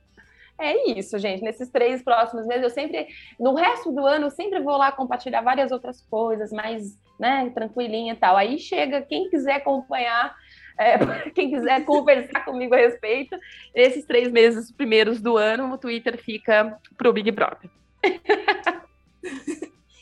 É 0.58 0.92
isso, 0.92 1.18
gente. 1.18 1.44
Nesses 1.44 1.68
três 1.70 2.04
próximos 2.04 2.46
meses, 2.46 2.64
eu 2.64 2.70
sempre, 2.70 3.08
no 3.40 3.56
resto 3.56 3.92
do 3.92 4.06
ano, 4.06 4.28
eu 4.28 4.32
sempre 4.32 4.62
vou 4.62 4.78
lá 4.78 4.92
compartilhar 4.92 5.42
várias 5.42 5.72
outras 5.72 6.02
coisas, 6.02 6.52
mais, 6.52 6.98
né, 7.20 7.52
tranquilinha 7.56 8.14
e 8.14 8.16
tal. 8.16 8.38
Aí 8.38 8.60
chega, 8.60 9.02
quem 9.02 9.30
quiser 9.30 9.56
acompanhar, 9.56 10.36
é, 10.78 10.98
quem 11.34 11.50
quiser 11.50 11.84
conversar 11.84 12.46
comigo 12.46 12.76
a 12.76 12.78
respeito, 12.78 13.36
esses 13.74 14.06
três 14.06 14.32
meses 14.32 14.72
primeiros 14.72 15.20
do 15.20 15.36
ano, 15.38 15.74
o 15.74 15.78
Twitter 15.78 16.18
fica 16.18 16.80
pro 16.96 17.12
Big 17.12 17.32
Brother. 17.32 17.70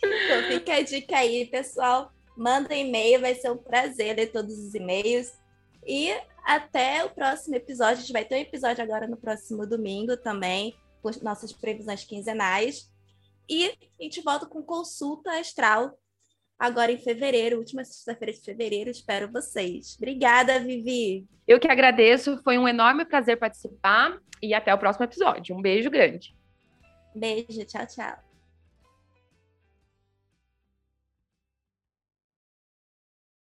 então 0.04 0.44
fica 0.50 0.76
a 0.76 0.82
dica 0.82 1.16
aí, 1.18 1.46
pessoal. 1.46 2.12
Manda 2.36 2.76
e-mail, 2.76 3.22
vai 3.22 3.34
ser 3.36 3.50
um 3.52 3.58
prazer 3.58 4.18
ler 4.18 4.28
todos 4.28 4.58
os 4.58 4.76
e-mails. 4.76 5.42
E 5.88 6.14
até 6.44 7.04
o 7.04 7.10
próximo 7.10 7.56
episódio. 7.56 7.98
A 7.98 8.02
gente 8.02 8.14
vai 8.14 8.26
ter 8.26 8.36
um 8.36 8.40
episódio 8.40 8.84
agora 8.84 9.08
no 9.08 9.18
próximo 9.18 9.66
domingo 9.66 10.18
também, 10.18 10.76
com 11.02 11.10
nossas 11.22 11.54
previsões 11.54 12.04
quinzenais. 12.04 12.92
E 13.50 13.68
a 14.00 14.04
gente 14.04 14.22
volta 14.22 14.46
com 14.46 14.62
consulta 14.62 15.32
astral 15.40 15.98
agora 16.58 16.92
em 16.92 16.98
fevereiro, 16.98 17.58
última 17.58 17.84
sexta-feira 17.84 18.34
de 18.34 18.42
fevereiro. 18.42 18.90
Espero 18.90 19.32
vocês. 19.32 19.96
Obrigada, 19.98 20.60
Vivi. 20.60 21.28
Eu 21.48 21.60
que 21.60 21.68
agradeço, 21.68 22.42
foi 22.44 22.58
um 22.58 22.68
enorme 22.68 23.04
prazer 23.06 23.38
participar 23.38 24.18
e 24.42 24.54
até 24.54 24.74
o 24.74 24.78
próximo 24.78 25.06
episódio. 25.06 25.56
Um 25.56 25.62
beijo 25.62 25.90
grande. 25.90 26.36
Beijo, 27.16 27.66
tchau, 27.66 27.86
tchau. 27.86 28.23